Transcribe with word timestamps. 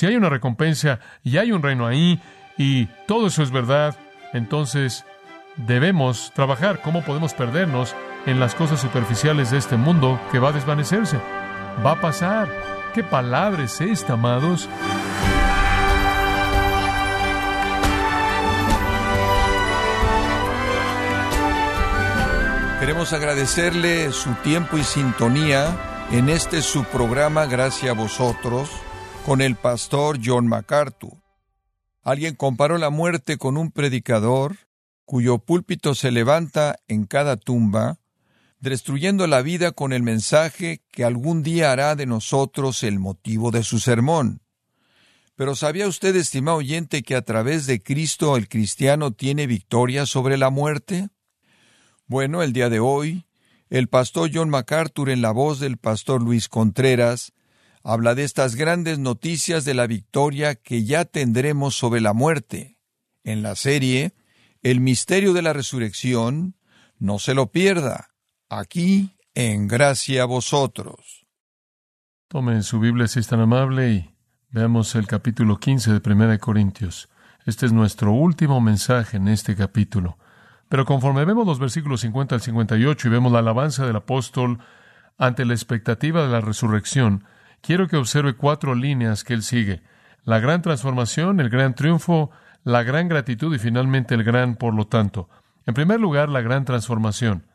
Si 0.00 0.06
hay 0.06 0.16
una 0.16 0.30
recompensa 0.30 0.98
y 1.22 1.36
hay 1.36 1.52
un 1.52 1.62
reino 1.62 1.86
ahí 1.86 2.18
y 2.56 2.86
todo 3.06 3.26
eso 3.26 3.42
es 3.42 3.50
verdad, 3.50 3.94
entonces 4.32 5.04
debemos 5.58 6.32
trabajar. 6.34 6.80
¿Cómo 6.80 7.04
podemos 7.04 7.34
perdernos 7.34 7.94
en 8.24 8.40
las 8.40 8.54
cosas 8.54 8.80
superficiales 8.80 9.50
de 9.50 9.58
este 9.58 9.76
mundo 9.76 10.18
que 10.32 10.38
va 10.38 10.48
a 10.48 10.52
desvanecerse? 10.52 11.18
Va 11.84 11.90
a 11.90 12.00
pasar. 12.00 12.48
¿Qué 12.94 13.04
palabra 13.04 13.64
es 13.64 13.78
esta, 13.82 14.14
amados? 14.14 14.70
Queremos 22.80 23.12
agradecerle 23.12 24.12
su 24.12 24.32
tiempo 24.36 24.78
y 24.78 24.82
sintonía 24.82 25.76
en 26.10 26.30
este 26.30 26.62
su 26.62 26.84
programa 26.84 27.44
Gracias 27.44 27.90
a 27.90 27.92
vosotros 27.92 28.70
con 29.24 29.40
el 29.40 29.54
pastor 29.56 30.18
John 30.24 30.46
MacArthur. 30.46 31.12
Alguien 32.02 32.34
comparó 32.34 32.78
la 32.78 32.90
muerte 32.90 33.36
con 33.36 33.56
un 33.56 33.70
predicador 33.70 34.56
cuyo 35.04 35.38
púlpito 35.38 35.94
se 35.94 36.10
levanta 36.10 36.76
en 36.88 37.04
cada 37.04 37.36
tumba, 37.36 37.98
destruyendo 38.60 39.26
la 39.26 39.42
vida 39.42 39.72
con 39.72 39.92
el 39.92 40.02
mensaje 40.02 40.82
que 40.90 41.04
algún 41.04 41.42
día 41.42 41.72
hará 41.72 41.96
de 41.96 42.06
nosotros 42.06 42.82
el 42.82 42.98
motivo 42.98 43.50
de 43.50 43.62
su 43.62 43.78
sermón. 43.78 44.40
Pero 45.34 45.56
¿sabía 45.56 45.88
usted, 45.88 46.14
estimado 46.16 46.58
oyente, 46.58 47.02
que 47.02 47.16
a 47.16 47.22
través 47.22 47.66
de 47.66 47.82
Cristo 47.82 48.36
el 48.36 48.48
cristiano 48.48 49.10
tiene 49.10 49.46
victoria 49.46 50.06
sobre 50.06 50.38
la 50.38 50.50
muerte? 50.50 51.08
Bueno, 52.06 52.42
el 52.42 52.52
día 52.52 52.68
de 52.68 52.80
hoy, 52.80 53.26
el 53.68 53.88
pastor 53.88 54.30
John 54.32 54.50
MacArthur 54.50 55.10
en 55.10 55.22
la 55.22 55.30
voz 55.30 55.60
del 55.60 55.76
pastor 55.76 56.22
Luis 56.22 56.48
Contreras 56.48 57.32
habla 57.82 58.14
de 58.14 58.24
estas 58.24 58.56
grandes 58.56 58.98
noticias 58.98 59.64
de 59.64 59.74
la 59.74 59.86
victoria 59.86 60.54
que 60.54 60.84
ya 60.84 61.04
tendremos 61.04 61.74
sobre 61.74 62.00
la 62.00 62.12
muerte. 62.12 62.78
En 63.24 63.42
la 63.42 63.54
serie, 63.54 64.14
El 64.62 64.80
misterio 64.80 65.32
de 65.32 65.40
la 65.40 65.54
resurrección, 65.54 66.54
no 66.98 67.18
se 67.18 67.32
lo 67.32 67.50
pierda, 67.50 68.10
aquí 68.50 69.16
en 69.34 69.68
Gracia 69.68 70.24
a 70.24 70.26
vosotros. 70.26 71.26
Tomen 72.28 72.62
su 72.62 72.78
Biblia 72.78 73.08
si 73.08 73.20
es 73.20 73.26
tan 73.26 73.40
amable 73.40 73.90
y 73.90 74.10
veamos 74.50 74.94
el 74.96 75.06
capítulo 75.06 75.58
15 75.58 75.98
de 75.98 76.12
1 76.12 76.38
Corintios. 76.38 77.08
Este 77.46 77.64
es 77.64 77.72
nuestro 77.72 78.12
último 78.12 78.60
mensaje 78.60 79.16
en 79.16 79.28
este 79.28 79.56
capítulo. 79.56 80.18
Pero 80.68 80.84
conforme 80.84 81.24
vemos 81.24 81.46
los 81.46 81.58
versículos 81.58 82.02
50 82.02 82.34
al 82.34 82.40
58 82.42 83.08
y 83.08 83.10
vemos 83.10 83.32
la 83.32 83.38
alabanza 83.38 83.86
del 83.86 83.96
apóstol 83.96 84.60
ante 85.18 85.44
la 85.44 85.54
expectativa 85.54 86.22
de 86.22 86.28
la 86.28 86.40
resurrección, 86.40 87.24
quiero 87.62 87.88
que 87.88 87.96
observe 87.96 88.34
cuatro 88.34 88.74
líneas 88.74 89.24
que 89.24 89.34
él 89.34 89.42
sigue. 89.42 89.82
La 90.24 90.38
gran 90.38 90.62
transformación, 90.62 91.40
el 91.40 91.48
gran 91.48 91.74
triunfo, 91.74 92.30
la 92.64 92.82
gran 92.82 93.08
gratitud 93.08 93.54
y 93.54 93.58
finalmente 93.58 94.14
el 94.14 94.24
gran 94.24 94.56
por 94.56 94.74
lo 94.74 94.86
tanto. 94.86 95.28
En 95.66 95.74
primer 95.74 96.00
lugar, 96.00 96.28
la 96.28 96.40
gran 96.40 96.64
transformación. 96.64 97.46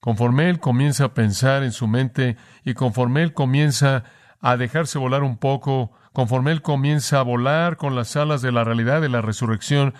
Conforme 0.00 0.48
él 0.48 0.60
comienza 0.60 1.04
a 1.04 1.14
pensar 1.14 1.62
en 1.62 1.72
su 1.72 1.88
mente 1.88 2.36
y 2.64 2.74
conforme 2.74 3.22
él 3.22 3.32
comienza 3.32 4.04
a 4.40 4.56
dejarse 4.56 4.98
volar 4.98 5.22
un 5.22 5.38
poco, 5.38 5.92
conforme 6.12 6.52
él 6.52 6.62
comienza 6.62 7.18
a 7.18 7.24
volar 7.24 7.76
con 7.76 7.96
las 7.96 8.16
alas 8.16 8.42
de 8.42 8.52
la 8.52 8.64
realidad 8.64 9.00
de 9.00 9.08
la 9.08 9.22
resurrección, 9.22 9.94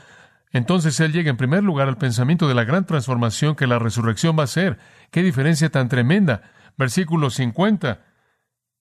entonces 0.53 0.99
él 1.01 1.13
llega 1.13 1.31
en 1.31 1.37
primer 1.37 1.63
lugar 1.63 1.89
al 1.89 1.99
pensamiento 1.99 2.49
de 2.49 2.55
la 2.55 2.65
gran 2.65 2.87
transformación 2.87 3.55
que 3.55 3.67
la 3.67 3.79
resurrección 3.79 4.39
va 4.39 4.45
a 4.45 4.49
ser. 4.49 4.79
¡Qué 5.11 5.23
diferencia 5.23 5.71
tan 5.71 5.89
tremenda! 5.89 6.43
Versículo 6.77 7.31
50. 7.31 8.01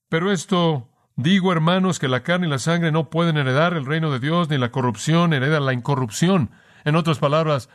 Pero 0.09 0.31
esto 0.31 0.89
digo, 1.15 1.51
hermanos, 1.51 1.99
que 1.99 2.07
la 2.07 2.23
carne 2.23 2.47
y 2.47 2.49
la 2.49 2.59
sangre 2.59 2.91
no 2.91 3.09
pueden 3.09 3.37
heredar 3.37 3.73
el 3.73 3.85
reino 3.85 4.11
de 4.11 4.19
Dios, 4.19 4.49
ni 4.49 4.57
la 4.57 4.71
corrupción 4.71 5.33
hereda 5.33 5.59
la 5.59 5.73
incorrupción. 5.73 6.51
En 6.85 6.95
otras 6.95 7.19
palabras, 7.19 7.69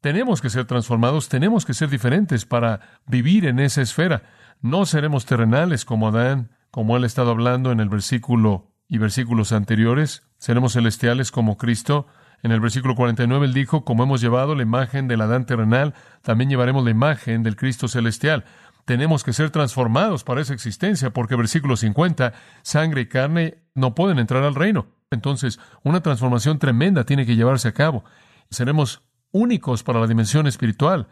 tenemos 0.00 0.40
que 0.40 0.50
ser 0.50 0.64
transformados, 0.64 1.28
tenemos 1.28 1.64
que 1.64 1.74
ser 1.74 1.88
diferentes 1.88 2.44
para 2.44 2.80
vivir 3.06 3.46
en 3.46 3.60
esa 3.60 3.82
esfera. 3.82 4.22
No 4.60 4.84
seremos 4.84 5.26
terrenales 5.26 5.84
como 5.84 6.08
Adán, 6.08 6.50
como 6.70 6.96
él 6.96 7.04
ha 7.04 7.06
estado 7.06 7.30
hablando 7.30 7.70
en 7.70 7.80
el 7.80 7.88
versículo 7.88 8.72
y 8.88 8.98
versículos 8.98 9.52
anteriores. 9.52 10.26
Seremos 10.38 10.72
celestiales 10.72 11.30
como 11.30 11.56
Cristo. 11.56 12.06
En 12.42 12.50
el 12.50 12.60
versículo 12.60 12.96
49 12.96 13.46
él 13.46 13.54
dijo, 13.54 13.84
como 13.84 14.02
hemos 14.02 14.20
llevado 14.20 14.54
la 14.54 14.62
imagen 14.62 15.06
del 15.06 15.20
Adán 15.20 15.46
terrenal, 15.46 15.94
también 16.22 16.50
llevaremos 16.50 16.82
la 16.82 16.90
imagen 16.90 17.42
del 17.42 17.56
Cristo 17.56 17.86
celestial 17.86 18.44
tenemos 18.90 19.22
que 19.22 19.32
ser 19.32 19.50
transformados 19.50 20.24
para 20.24 20.40
esa 20.40 20.52
existencia, 20.52 21.12
porque 21.12 21.36
versículo 21.36 21.76
50, 21.76 22.32
sangre 22.62 23.02
y 23.02 23.06
carne 23.06 23.62
no 23.72 23.94
pueden 23.94 24.18
entrar 24.18 24.42
al 24.42 24.56
reino. 24.56 24.88
Entonces, 25.12 25.60
una 25.84 26.02
transformación 26.02 26.58
tremenda 26.58 27.04
tiene 27.04 27.24
que 27.24 27.36
llevarse 27.36 27.68
a 27.68 27.72
cabo. 27.72 28.02
Seremos 28.50 29.00
únicos 29.30 29.84
para 29.84 30.00
la 30.00 30.08
dimensión 30.08 30.48
espiritual. 30.48 31.06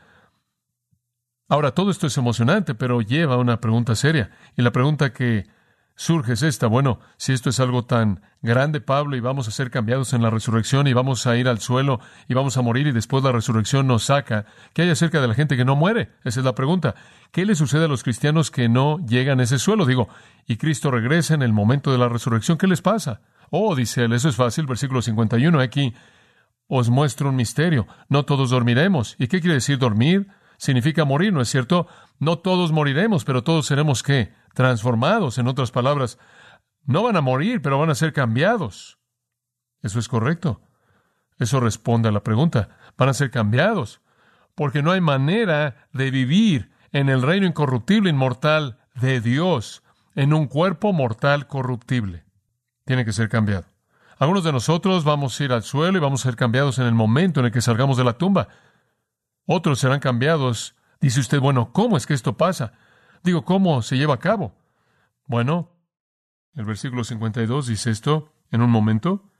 Ahora, 1.48 1.70
todo 1.70 1.92
esto 1.92 2.08
es 2.08 2.18
emocionante, 2.18 2.74
pero 2.74 3.00
lleva 3.00 3.36
a 3.36 3.38
una 3.38 3.60
pregunta 3.60 3.94
seria. 3.94 4.32
Y 4.56 4.62
la 4.62 4.72
pregunta 4.72 5.12
que 5.12 5.46
surge 5.98 6.34
es 6.34 6.42
esta. 6.42 6.68
Bueno, 6.68 7.00
si 7.16 7.32
esto 7.32 7.50
es 7.50 7.58
algo 7.58 7.84
tan 7.84 8.22
grande, 8.40 8.80
Pablo, 8.80 9.16
y 9.16 9.20
vamos 9.20 9.48
a 9.48 9.50
ser 9.50 9.68
cambiados 9.68 10.12
en 10.12 10.22
la 10.22 10.30
resurrección 10.30 10.86
y 10.86 10.92
vamos 10.92 11.26
a 11.26 11.36
ir 11.36 11.48
al 11.48 11.58
suelo 11.58 11.98
y 12.28 12.34
vamos 12.34 12.56
a 12.56 12.62
morir 12.62 12.86
y 12.86 12.92
después 12.92 13.24
la 13.24 13.32
resurrección 13.32 13.88
nos 13.88 14.04
saca, 14.04 14.46
¿qué 14.74 14.82
hay 14.82 14.90
acerca 14.90 15.20
de 15.20 15.26
la 15.26 15.34
gente 15.34 15.56
que 15.56 15.64
no 15.64 15.74
muere? 15.74 16.12
Esa 16.24 16.38
es 16.38 16.46
la 16.46 16.54
pregunta. 16.54 16.94
¿Qué 17.32 17.44
le 17.44 17.56
sucede 17.56 17.86
a 17.86 17.88
los 17.88 18.04
cristianos 18.04 18.52
que 18.52 18.68
no 18.68 19.04
llegan 19.06 19.40
a 19.40 19.42
ese 19.42 19.58
suelo? 19.58 19.86
Digo, 19.86 20.08
y 20.46 20.56
Cristo 20.56 20.92
regresa 20.92 21.34
en 21.34 21.42
el 21.42 21.52
momento 21.52 21.90
de 21.90 21.98
la 21.98 22.08
resurrección, 22.08 22.58
¿qué 22.58 22.68
les 22.68 22.80
pasa? 22.80 23.20
Oh, 23.50 23.74
dice 23.74 24.04
él, 24.04 24.12
eso 24.12 24.28
es 24.28 24.36
fácil, 24.36 24.66
versículo 24.66 25.02
51, 25.02 25.58
aquí 25.58 25.94
os 26.68 26.90
muestro 26.90 27.30
un 27.30 27.36
misterio, 27.36 27.88
no 28.08 28.24
todos 28.24 28.50
dormiremos. 28.50 29.16
¿Y 29.18 29.26
qué 29.26 29.40
quiere 29.40 29.54
decir 29.54 29.78
dormir? 29.78 30.28
Significa 30.58 31.04
morir, 31.04 31.32
¿no 31.32 31.40
es 31.40 31.48
cierto? 31.48 31.88
No 32.20 32.38
todos 32.38 32.70
moriremos, 32.70 33.24
pero 33.24 33.42
todos 33.42 33.66
seremos 33.66 34.04
qué? 34.04 34.32
Transformados, 34.54 35.38
en 35.38 35.48
otras 35.48 35.70
palabras, 35.70 36.18
no 36.84 37.02
van 37.02 37.16
a 37.16 37.20
morir, 37.20 37.62
pero 37.62 37.78
van 37.78 37.90
a 37.90 37.94
ser 37.94 38.12
cambiados. 38.12 38.98
Eso 39.82 39.98
es 39.98 40.08
correcto. 40.08 40.60
Eso 41.38 41.60
responde 41.60 42.08
a 42.08 42.12
la 42.12 42.22
pregunta. 42.22 42.70
Van 42.96 43.08
a 43.08 43.14
ser 43.14 43.30
cambiados, 43.30 44.00
porque 44.54 44.82
no 44.82 44.90
hay 44.90 45.00
manera 45.00 45.88
de 45.92 46.10
vivir 46.10 46.70
en 46.92 47.08
el 47.08 47.22
reino 47.22 47.46
incorruptible, 47.46 48.10
inmortal 48.10 48.78
de 48.94 49.20
Dios, 49.20 49.82
en 50.14 50.32
un 50.32 50.46
cuerpo 50.46 50.92
mortal 50.92 51.46
corruptible. 51.46 52.24
Tiene 52.84 53.04
que 53.04 53.12
ser 53.12 53.28
cambiado. 53.28 53.66
Algunos 54.18 54.42
de 54.42 54.52
nosotros 54.52 55.04
vamos 55.04 55.38
a 55.38 55.44
ir 55.44 55.52
al 55.52 55.62
suelo 55.62 55.98
y 55.98 56.00
vamos 56.00 56.22
a 56.22 56.28
ser 56.28 56.36
cambiados 56.36 56.78
en 56.78 56.86
el 56.86 56.94
momento 56.94 57.38
en 57.38 57.46
el 57.46 57.52
que 57.52 57.60
salgamos 57.60 57.96
de 57.96 58.04
la 58.04 58.14
tumba. 58.14 58.48
Otros 59.46 59.78
serán 59.78 60.00
cambiados. 60.00 60.74
Dice 61.00 61.20
usted, 61.20 61.38
bueno, 61.38 61.72
¿cómo 61.72 61.96
es 61.96 62.06
que 62.06 62.14
esto 62.14 62.36
pasa? 62.36 62.72
Digo, 63.22 63.44
¿cómo 63.44 63.82
se 63.82 63.96
lleva 63.96 64.14
a 64.14 64.18
cabo? 64.18 64.54
Bueno, 65.26 65.70
el 66.54 66.64
versículo 66.64 67.04
52 67.04 67.66
dice 67.66 67.90
esto, 67.90 68.32
en 68.50 68.62
un 68.62 68.70
momento, 68.70 69.30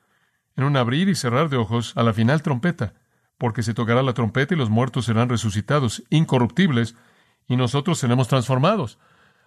en 0.56 0.64
un 0.64 0.76
abrir 0.76 1.08
y 1.08 1.14
cerrar 1.14 1.48
de 1.48 1.56
ojos, 1.56 1.92
a 1.96 2.02
la 2.02 2.12
final 2.12 2.42
trompeta, 2.42 2.94
porque 3.38 3.62
se 3.62 3.74
tocará 3.74 4.02
la 4.02 4.12
trompeta 4.12 4.54
y 4.54 4.58
los 4.58 4.70
muertos 4.70 5.06
serán 5.06 5.28
resucitados, 5.28 6.02
incorruptibles, 6.10 6.96
y 7.46 7.56
nosotros 7.56 7.98
seremos 7.98 8.28
transformados. 8.28 8.98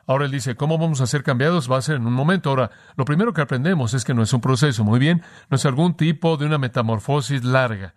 Ahora 0.07 0.25
él 0.25 0.31
dice, 0.31 0.55
¿cómo 0.55 0.77
vamos 0.77 0.99
a 1.01 1.07
ser 1.07 1.23
cambiados? 1.23 1.71
Va 1.71 1.77
a 1.77 1.81
ser 1.81 1.97
en 1.97 2.07
un 2.07 2.13
momento. 2.13 2.49
Ahora, 2.49 2.71
lo 2.97 3.05
primero 3.05 3.33
que 3.33 3.41
aprendemos 3.41 3.93
es 3.93 4.03
que 4.03 4.13
no 4.13 4.23
es 4.23 4.33
un 4.33 4.41
proceso, 4.41 4.83
muy 4.83 4.99
bien, 4.99 5.21
no 5.49 5.55
es 5.55 5.65
algún 5.65 5.95
tipo 5.95 6.37
de 6.37 6.45
una 6.45 6.57
metamorfosis 6.57 7.43
larga, 7.43 7.93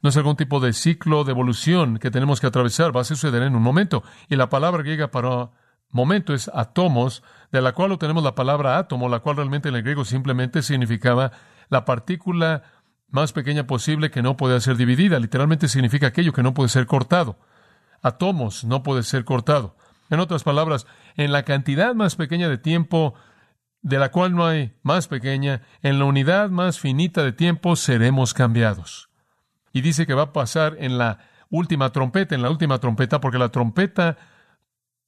no 0.00 0.10
es 0.10 0.16
algún 0.16 0.36
tipo 0.36 0.60
de 0.60 0.72
ciclo 0.72 1.24
de 1.24 1.32
evolución 1.32 1.98
que 1.98 2.10
tenemos 2.10 2.40
que 2.40 2.46
atravesar, 2.46 2.96
va 2.96 3.00
a 3.00 3.04
suceder 3.04 3.42
en 3.42 3.56
un 3.56 3.62
momento. 3.62 4.04
Y 4.28 4.36
la 4.36 4.48
palabra 4.48 4.82
griega 4.82 5.10
para 5.10 5.50
momento 5.90 6.34
es 6.34 6.50
atomos, 6.54 7.22
de 7.50 7.62
la 7.62 7.72
cual 7.72 7.92
obtenemos 7.92 8.22
la 8.22 8.34
palabra 8.34 8.78
átomo, 8.78 9.08
la 9.08 9.20
cual 9.20 9.36
realmente 9.36 9.68
en 9.68 9.76
el 9.76 9.82
griego 9.82 10.04
simplemente 10.04 10.62
significaba 10.62 11.32
la 11.68 11.84
partícula 11.84 12.62
más 13.08 13.32
pequeña 13.32 13.66
posible 13.66 14.10
que 14.10 14.22
no 14.22 14.36
puede 14.36 14.60
ser 14.60 14.76
dividida. 14.76 15.18
Literalmente 15.18 15.68
significa 15.68 16.08
aquello 16.08 16.32
que 16.32 16.42
no 16.42 16.54
puede 16.54 16.68
ser 16.68 16.86
cortado 16.86 17.38
átomos 18.02 18.64
no 18.64 18.82
puede 18.82 19.02
ser 19.02 19.24
cortado. 19.24 19.76
En 20.10 20.20
otras 20.20 20.42
palabras, 20.42 20.86
en 21.16 21.32
la 21.32 21.42
cantidad 21.42 21.94
más 21.94 22.16
pequeña 22.16 22.48
de 22.48 22.58
tiempo, 22.58 23.14
de 23.82 23.98
la 23.98 24.10
cual 24.10 24.34
no 24.34 24.46
hay 24.46 24.74
más 24.82 25.06
pequeña, 25.06 25.62
en 25.82 25.98
la 25.98 26.06
unidad 26.06 26.50
más 26.50 26.80
finita 26.80 27.22
de 27.22 27.32
tiempo 27.32 27.76
seremos 27.76 28.34
cambiados. 28.34 29.10
Y 29.72 29.82
dice 29.82 30.06
que 30.06 30.14
va 30.14 30.22
a 30.22 30.32
pasar 30.32 30.76
en 30.78 30.98
la 30.98 31.18
última 31.50 31.90
trompeta, 31.90 32.34
en 32.34 32.42
la 32.42 32.50
última 32.50 32.78
trompeta, 32.78 33.20
porque 33.20 33.38
la 33.38 33.50
trompeta 33.50 34.16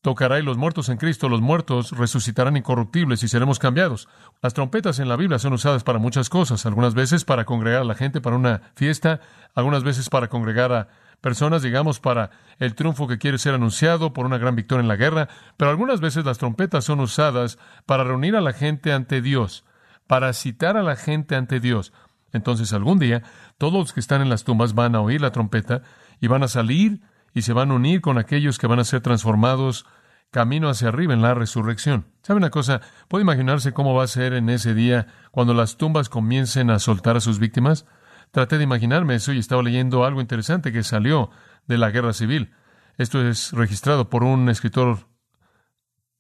tocará 0.03 0.39
y 0.39 0.43
los 0.43 0.57
muertos 0.57 0.89
en 0.89 0.97
Cristo, 0.97 1.29
los 1.29 1.41
muertos 1.41 1.93
resucitarán 1.93 2.57
incorruptibles 2.57 3.23
y 3.23 3.29
seremos 3.29 3.59
cambiados. 3.59 4.09
Las 4.43 4.55
trompetas 4.55 4.99
en 4.99 5.09
la 5.09 5.17
Biblia 5.17 5.39
son 5.39 5.53
usadas 5.53 5.85
para 5.85 5.99
muchas 5.99 6.29
cosas, 6.29 6.65
algunas 6.65 6.95
veces 6.95 7.25
para 7.25 7.45
congregar 7.45 7.83
a 7.83 7.85
la 7.85 7.95
gente 7.95 8.21
para 8.21 8.37
una 8.37 8.63
fiesta, 8.75 9.21
algunas 9.55 9.85
veces 9.85 10.09
para 10.09 10.29
congregar 10.29 10.73
a 10.73 10.89
personas, 11.21 11.63
digamos, 11.63 12.01
para 12.01 12.31
el 12.59 12.75
triunfo 12.75 13.07
que 13.07 13.19
quiere 13.19 13.39
ser 13.39 13.55
anunciado 13.55 14.13
por 14.15 14.25
una 14.25 14.39
gran 14.39 14.57
victoria 14.57 14.81
en 14.81 14.89
la 14.89 14.97
guerra, 14.97 15.29
pero 15.57 15.71
algunas 15.71 16.01
veces 16.01 16.25
las 16.25 16.39
trompetas 16.39 16.85
son 16.85 17.01
usadas 17.01 17.59
para 17.85 18.05
reunir 18.05 18.37
a 18.37 18.41
la 18.41 18.55
gente 18.55 18.93
ante 18.93 19.21
Dios, 19.21 19.65
para 20.07 20.33
citar 20.33 20.79
a 20.79 20.83
la 20.83 20.97
gente 20.97 21.37
ante 21.37 21.61
Dios. 21.61 21.93
Entonces 22.33 22.73
algún 22.73 22.99
día 22.99 23.23
todos 23.59 23.75
los 23.75 23.93
que 23.93 24.01
están 24.01 24.23
en 24.23 24.31
las 24.31 24.45
tumbas 24.45 24.75
van 24.75 24.95
a 24.95 25.01
oír 25.01 25.21
la 25.21 25.33
trompeta 25.33 25.83
y 26.21 26.29
van 26.29 26.43
a 26.43 26.49
salir 26.49 27.03
y 27.35 27.43
se 27.43 27.53
van 27.53 27.71
a 27.71 27.75
unir 27.75 28.01
con 28.01 28.19
aquellos 28.19 28.59
que 28.59 28.67
van 28.67 28.79
a 28.79 28.85
ser 28.85 29.01
transformados 29.01 29.87
camino 30.31 30.69
hacia 30.69 30.89
arriba 30.89 31.13
en 31.13 31.23
la 31.23 31.35
resurrección. 31.35 32.07
¿Sabe 32.23 32.39
una 32.39 32.51
cosa? 32.51 32.81
¿Puede 33.09 33.23
imaginarse 33.23 33.73
cómo 33.73 33.95
va 33.95 34.05
a 34.05 34.09
ser 34.09 34.33
en 34.33 34.49
ese 34.49 34.75
día 34.75 35.07
cuando 35.31 35.55
las 35.55 35.77
tumbas 35.77 36.09
comiencen 36.09 36.71
a 36.71 36.79
soltar 36.79 37.17
a 37.17 37.21
sus 37.21 37.39
víctimas? 37.39 37.87
Traté 38.31 38.59
de 38.59 38.65
imaginarme 38.65 39.17
eso 39.17 39.33
y 39.33 39.39
estaba 39.39 39.63
leyendo 39.63 40.05
algo 40.05 40.21
interesante 40.21 40.73
que 40.73 40.85
salió 40.85 41.31
de 41.67 41.79
la 41.79 41.91
guerra 41.91 42.13
civil. 42.13 42.53
Esto 42.97 43.27
es 43.27 43.53
registrado 43.53 44.09
por 44.09 44.23
un 44.23 44.49
escritor 44.49 45.09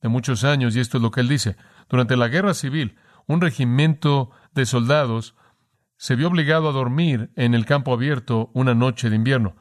de 0.02 0.08
muchos 0.08 0.44
años 0.44 0.74
y 0.74 0.80
esto 0.80 0.96
es 0.96 1.02
lo 1.02 1.10
que 1.10 1.20
él 1.20 1.28
dice. 1.28 1.56
Durante 1.88 2.16
la 2.16 2.28
guerra 2.28 2.54
civil, 2.54 2.96
un 3.26 3.40
regimiento 3.40 4.30
de 4.52 4.66
soldados 4.66 5.36
se 5.96 6.16
vio 6.16 6.28
obligado 6.28 6.68
a 6.68 6.72
dormir 6.72 7.30
en 7.36 7.54
el 7.54 7.66
campo 7.66 7.92
abierto 7.92 8.50
una 8.54 8.74
noche 8.74 9.10
de 9.10 9.16
invierno. 9.16 9.56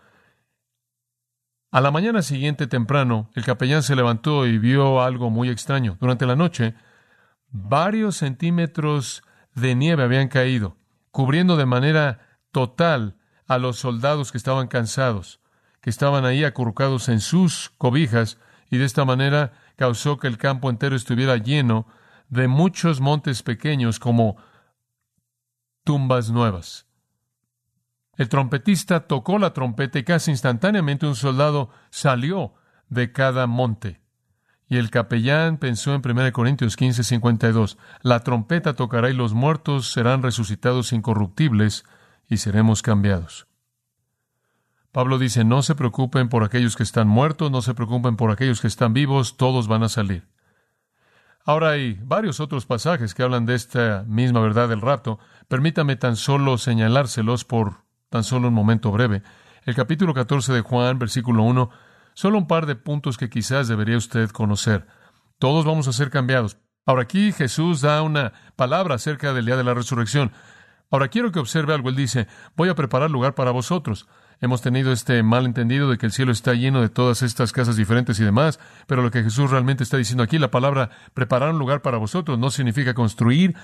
A 1.71 1.81
la 1.81 1.91
mañana 1.91 2.23
siguiente 2.23 2.65
temprano, 2.65 3.29
el 3.35 3.45
capellán 3.45 3.83
se 3.83 3.95
levantó 3.95 4.47
y 4.47 4.57
vio 4.57 5.03
algo 5.03 5.29
muy 5.29 5.49
extraño. 5.49 5.97
Durante 5.99 6.25
la 6.25 6.35
noche, 6.35 6.73
varios 7.51 8.17
centímetros 8.17 9.21
de 9.53 9.75
nieve 9.75 10.01
habían 10.01 10.29
caído, 10.29 10.77
cubriendo 11.11 11.57
de 11.57 11.67
manera 11.67 12.39
total 12.51 13.17
a 13.45 13.59
los 13.59 13.77
soldados 13.77 14.31
que 14.31 14.39
estaban 14.39 14.67
cansados, 14.67 15.41
que 15.79 15.91
estaban 15.91 16.25
ahí 16.25 16.43
acurrucados 16.43 17.07
en 17.07 17.19
sus 17.19 17.69
cobijas, 17.77 18.39
y 18.71 18.77
de 18.77 18.85
esta 18.85 19.05
manera 19.05 19.53
causó 19.75 20.17
que 20.17 20.27
el 20.27 20.39
campo 20.39 20.71
entero 20.71 20.95
estuviera 20.95 21.37
lleno 21.37 21.85
de 22.29 22.47
muchos 22.47 22.99
montes 22.99 23.43
pequeños 23.43 23.99
como 23.99 24.37
tumbas 25.83 26.31
nuevas. 26.31 26.88
El 28.19 28.27
trompetista 28.27 29.07
tocó 29.07 29.39
la 29.39 29.53
trompeta 29.53 29.97
y 29.97 30.03
casi 30.03 30.31
instantáneamente 30.31 31.07
un 31.07 31.15
soldado 31.15 31.69
salió 31.89 32.53
de 32.89 33.13
cada 33.13 33.47
monte. 33.47 34.01
Y 34.67 34.75
el 34.75 34.89
capellán 34.89 35.57
pensó 35.57 35.95
en 35.95 36.01
1 36.03 36.33
Corintios 36.33 36.75
15, 36.75 37.05
52, 37.05 37.77
la 38.01 38.19
trompeta 38.19 38.73
tocará 38.73 39.09
y 39.09 39.13
los 39.13 39.33
muertos 39.33 39.93
serán 39.93 40.21
resucitados 40.21 40.91
incorruptibles 40.91 41.85
y 42.27 42.37
seremos 42.37 42.81
cambiados. 42.81 43.47
Pablo 44.91 45.17
dice, 45.17 45.45
no 45.45 45.61
se 45.61 45.75
preocupen 45.75 46.27
por 46.27 46.43
aquellos 46.43 46.75
que 46.75 46.83
están 46.83 47.07
muertos, 47.07 47.49
no 47.51 47.61
se 47.61 47.73
preocupen 47.73 48.17
por 48.17 48.31
aquellos 48.31 48.59
que 48.59 48.67
están 48.67 48.93
vivos, 48.93 49.37
todos 49.37 49.69
van 49.69 49.83
a 49.83 49.87
salir. 49.87 50.27
Ahora 51.45 51.69
hay 51.69 51.97
varios 52.03 52.41
otros 52.41 52.65
pasajes 52.65 53.13
que 53.13 53.23
hablan 53.23 53.45
de 53.45 53.55
esta 53.55 54.03
misma 54.05 54.41
verdad 54.41 54.67
del 54.67 54.81
rato. 54.81 55.19
Permítame 55.47 55.95
tan 55.95 56.17
solo 56.17 56.57
señalárselos 56.57 57.45
por 57.45 57.87
tan 58.09 58.23
solo 58.23 58.47
un 58.47 58.53
momento 58.53 58.91
breve. 58.91 59.23
El 59.63 59.75
capítulo 59.75 60.13
14 60.13 60.51
de 60.53 60.61
Juan, 60.61 60.99
versículo 60.99 61.43
1, 61.43 61.69
solo 62.13 62.37
un 62.37 62.47
par 62.47 62.65
de 62.65 62.75
puntos 62.75 63.17
que 63.17 63.29
quizás 63.29 63.67
debería 63.67 63.97
usted 63.97 64.29
conocer. 64.29 64.87
Todos 65.37 65.65
vamos 65.65 65.87
a 65.87 65.93
ser 65.93 66.09
cambiados. 66.09 66.57
Ahora 66.85 67.03
aquí 67.03 67.31
Jesús 67.31 67.81
da 67.81 68.01
una 68.01 68.33
palabra 68.55 68.95
acerca 68.95 69.33
del 69.33 69.45
día 69.45 69.57
de 69.57 69.63
la 69.63 69.75
resurrección. 69.75 70.31
Ahora 70.89 71.09
quiero 71.09 71.31
que 71.31 71.39
observe 71.39 71.73
algo. 71.73 71.89
Él 71.89 71.95
dice, 71.95 72.27
voy 72.55 72.69
a 72.69 72.75
preparar 72.75 73.11
lugar 73.11 73.35
para 73.35 73.51
vosotros. 73.51 74.07
Hemos 74.41 74.61
tenido 74.61 74.91
este 74.91 75.21
malentendido 75.21 75.89
de 75.89 75.97
que 75.97 76.05
el 76.05 76.13
cielo 76.13 76.31
está 76.31 76.53
lleno 76.53 76.81
de 76.81 76.89
todas 76.89 77.21
estas 77.21 77.51
casas 77.51 77.75
diferentes 77.75 78.19
y 78.19 78.23
demás, 78.23 78.59
pero 78.87 79.03
lo 79.03 79.11
que 79.11 79.21
Jesús 79.21 79.51
realmente 79.51 79.83
está 79.83 79.97
diciendo 79.97 80.23
aquí, 80.23 80.39
la 80.39 80.49
palabra 80.49 80.91
preparar 81.13 81.49
un 81.49 81.59
lugar 81.59 81.81
para 81.81 81.97
vosotros, 81.97 82.39
no 82.39 82.49
significa 82.49 82.93
construir, 82.93 83.55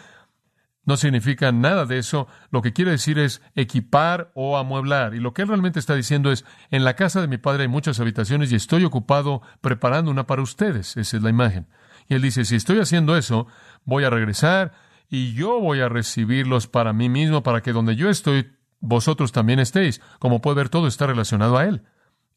no 0.86 0.98
significa 0.98 1.52
nada 1.52 1.86
de 1.86 1.98
eso. 1.98 2.28
Lo 2.52 2.62
que 2.62 2.74
quiere 2.74 2.92
decir 2.92 3.20
es 3.20 3.42
equipar 3.56 4.32
o 4.36 4.58
amueblar. 4.58 5.16
Y 5.16 5.20
lo 5.20 5.34
que 5.34 5.42
él 5.42 5.48
realmente 5.48 5.80
está 5.80 5.96
diciendo 5.96 6.32
es, 6.32 6.46
en 6.72 6.84
la 6.84 6.96
casa 6.96 7.22
de 7.22 7.28
mi 7.28 7.38
padre 7.38 7.64
hay 7.64 7.68
muchas 7.68 8.00
habitaciones 8.00 8.52
y 8.52 8.56
estoy 8.56 8.86
ocupado 8.86 9.42
preparando 9.62 10.12
una 10.12 10.28
para 10.28 10.42
ustedes. 10.42 10.96
Esa 10.96 11.18
es 11.18 11.24
la 11.24 11.30
imagen. 11.30 11.68
Y 12.08 12.14
él 12.14 12.22
dice, 12.22 12.46
si 12.46 12.56
estoy 12.56 12.80
haciendo 12.80 13.18
eso, 13.18 13.48
voy 13.84 14.04
a 14.04 14.10
regresar 14.10 14.74
y 15.10 15.34
yo 15.34 15.60
voy 15.60 15.82
a 15.82 15.90
recibirlos 15.90 16.68
para 16.68 16.94
mí 16.94 17.10
mismo, 17.10 17.44
para 17.44 17.62
que 17.62 17.74
donde 17.74 17.96
yo 17.96 18.10
estoy, 18.10 18.52
vosotros 18.80 19.32
también 19.32 19.60
estéis. 19.60 20.02
Como 20.20 20.42
puede 20.42 20.58
ver, 20.58 20.70
todo 20.70 20.88
está 20.88 21.08
relacionado 21.08 21.58
a 21.58 21.66
Él. 21.66 21.84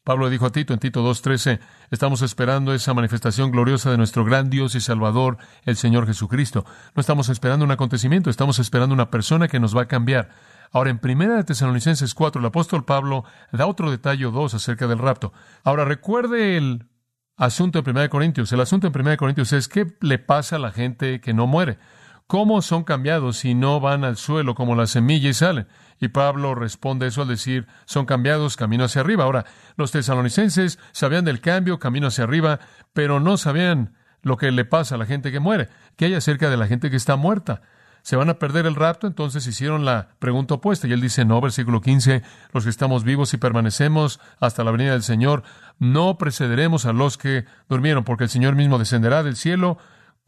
Pablo 0.03 0.29
dijo 0.29 0.45
a 0.45 0.51
Tito 0.51 0.73
en 0.73 0.79
Tito 0.79 1.03
2.13, 1.03 1.59
estamos 1.91 2.21
esperando 2.21 2.73
esa 2.73 2.93
manifestación 2.93 3.51
gloriosa 3.51 3.91
de 3.91 3.97
nuestro 3.97 4.25
gran 4.25 4.49
Dios 4.49 4.73
y 4.75 4.81
Salvador, 4.81 5.37
el 5.65 5.75
Señor 5.75 6.07
Jesucristo. 6.07 6.65
No 6.95 7.01
estamos 7.01 7.29
esperando 7.29 7.65
un 7.65 7.71
acontecimiento, 7.71 8.29
estamos 8.29 8.59
esperando 8.59 8.93
una 8.93 9.11
persona 9.11 9.47
que 9.47 9.59
nos 9.59 9.75
va 9.75 9.83
a 9.83 9.87
cambiar. 9.87 10.29
Ahora, 10.71 10.89
en 10.89 10.99
Primera 10.99 11.35
de 11.35 11.43
Tesalonicenses 11.43 12.13
4, 12.13 12.39
el 12.39 12.45
apóstol 12.45 12.85
Pablo 12.85 13.23
da 13.51 13.65
otro 13.65 13.91
detalle 13.91 14.25
o 14.25 14.31
dos 14.31 14.53
acerca 14.53 14.87
del 14.87 14.99
rapto. 14.99 15.33
Ahora, 15.63 15.83
recuerde 15.83 16.57
el 16.57 16.85
asunto 17.37 17.79
en 17.79 17.83
Primera 17.83 18.03
de 18.03 18.09
Corintios. 18.09 18.51
El 18.51 18.61
asunto 18.61 18.87
en 18.87 18.93
Primera 18.93 19.11
de 19.11 19.17
Corintios 19.17 19.51
es 19.53 19.67
qué 19.67 19.95
le 20.01 20.19
pasa 20.19 20.57
a 20.57 20.59
la 20.59 20.71
gente 20.71 21.21
que 21.21 21.33
no 21.33 21.47
muere. 21.47 21.79
¿Cómo 22.29 22.61
son 22.61 22.83
cambiados 22.83 23.37
si 23.37 23.55
no 23.55 23.79
van 23.79 24.03
al 24.03 24.15
suelo 24.15 24.53
como 24.53 24.75
la 24.75 24.85
semilla 24.85 25.29
y 25.29 25.33
salen? 25.33 25.67
Y 25.99 26.09
Pablo 26.09 26.53
responde 26.53 27.07
eso 27.07 27.23
al 27.23 27.27
decir, 27.27 27.65
son 27.85 28.05
cambiados 28.05 28.55
camino 28.55 28.83
hacia 28.83 29.01
arriba. 29.01 29.23
Ahora, 29.23 29.45
los 29.77 29.89
tesalonicenses 29.89 30.77
sabían 30.91 31.25
del 31.25 31.41
cambio 31.41 31.79
camino 31.79 32.05
hacia 32.05 32.25
arriba, 32.25 32.59
pero 32.93 33.19
no 33.19 33.37
sabían 33.37 33.95
lo 34.21 34.37
que 34.37 34.51
le 34.51 34.63
pasa 34.63 34.93
a 34.93 34.97
la 34.99 35.07
gente 35.07 35.31
que 35.31 35.39
muere. 35.39 35.69
¿Qué 35.95 36.05
hay 36.05 36.13
acerca 36.13 36.51
de 36.51 36.57
la 36.57 36.67
gente 36.67 36.91
que 36.91 36.97
está 36.97 37.15
muerta? 37.15 37.63
¿Se 38.03 38.15
van 38.15 38.29
a 38.29 38.37
perder 38.37 38.67
el 38.67 38.75
rapto? 38.75 39.07
Entonces 39.07 39.47
hicieron 39.47 39.83
la 39.83 40.09
pregunta 40.19 40.53
opuesta. 40.53 40.87
Y 40.87 40.93
él 40.93 41.01
dice, 41.01 41.25
no, 41.25 41.41
versículo 41.41 41.81
15, 41.81 42.21
los 42.53 42.63
que 42.63 42.69
estamos 42.69 43.03
vivos 43.03 43.33
y 43.33 43.37
permanecemos 43.37 44.19
hasta 44.39 44.63
la 44.63 44.69
venida 44.69 44.91
del 44.91 45.01
Señor, 45.01 45.41
no 45.79 46.19
precederemos 46.19 46.85
a 46.85 46.93
los 46.93 47.17
que 47.17 47.45
durmieron, 47.67 48.03
porque 48.03 48.25
el 48.25 48.29
Señor 48.29 48.53
mismo 48.53 48.77
descenderá 48.77 49.23
del 49.23 49.35
cielo 49.35 49.79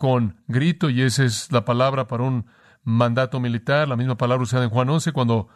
con 0.02 0.42
grito, 0.48 0.90
y 0.90 1.04
esa 1.04 1.24
es 1.24 1.52
la 1.52 1.64
palabra 1.64 2.08
para 2.08 2.24
un 2.24 2.48
mandato 2.84 3.40
militar, 3.40 3.88
la 3.88 3.96
misma 3.96 4.18
palabra 4.18 4.42
usada 4.42 4.64
en 4.64 4.72
Juan 4.72 4.90
11, 4.90 5.12
cuando 5.12 5.48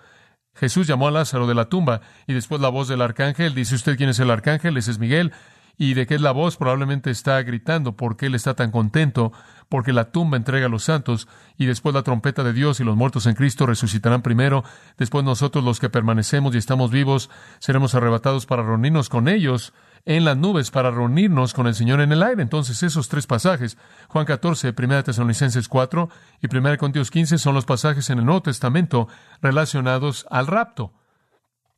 Jesús 0.53 0.85
llamó 0.85 1.07
a 1.07 1.11
Lázaro 1.11 1.47
de 1.47 1.55
la 1.55 1.65
tumba, 1.65 2.01
y 2.27 2.33
después 2.33 2.61
la 2.61 2.69
voz 2.69 2.87
del 2.87 3.01
arcángel, 3.01 3.55
dice 3.55 3.73
usted 3.73 3.97
quién 3.97 4.09
es 4.09 4.19
el 4.19 4.29
arcángel, 4.29 4.77
ese 4.77 4.91
es 4.91 4.99
Miguel, 4.99 5.31
y 5.79 5.95
de 5.95 6.05
qué 6.05 6.13
es 6.13 6.21
la 6.21 6.31
voz, 6.31 6.57
probablemente 6.57 7.09
está 7.09 7.41
gritando, 7.41 7.95
porque 7.95 8.27
él 8.27 8.35
está 8.35 8.53
tan 8.53 8.69
contento, 8.69 9.33
porque 9.67 9.93
la 9.93 10.11
tumba 10.11 10.37
entrega 10.37 10.67
a 10.67 10.69
los 10.69 10.83
santos, 10.83 11.27
y 11.57 11.65
después 11.65 11.95
la 11.95 12.03
trompeta 12.03 12.43
de 12.43 12.53
Dios 12.53 12.79
y 12.79 12.83
los 12.83 12.95
muertos 12.95 13.25
en 13.25 13.33
Cristo 13.33 13.65
resucitarán 13.65 14.21
primero, 14.21 14.63
después 14.99 15.25
nosotros 15.25 15.63
los 15.63 15.79
que 15.79 15.89
permanecemos 15.89 16.53
y 16.53 16.59
estamos 16.59 16.91
vivos, 16.91 17.31
seremos 17.57 17.95
arrebatados 17.95 18.45
para 18.45 18.61
reunirnos 18.61 19.09
con 19.09 19.27
ellos 19.27 19.73
en 20.05 20.23
las 20.23 20.37
nubes 20.37 20.71
para 20.71 20.91
reunirnos 20.91 21.53
con 21.53 21.67
el 21.67 21.75
Señor 21.75 21.99
en 21.99 22.11
el 22.11 22.23
aire. 22.23 22.41
Entonces, 22.41 22.83
esos 22.83 23.09
tres 23.09 23.27
pasajes, 23.27 23.77
Juan 24.07 24.25
14, 24.25 24.73
1 24.77 25.03
Tesalonicenses 25.03 25.67
4 25.67 26.09
y 26.41 26.55
1 26.55 26.77
Corintios 26.77 27.11
15, 27.11 27.37
son 27.37 27.55
los 27.55 27.65
pasajes 27.65 28.09
en 28.09 28.19
el 28.19 28.25
Nuevo 28.25 28.43
Testamento 28.43 29.07
relacionados 29.41 30.25
al 30.29 30.47
rapto. 30.47 30.93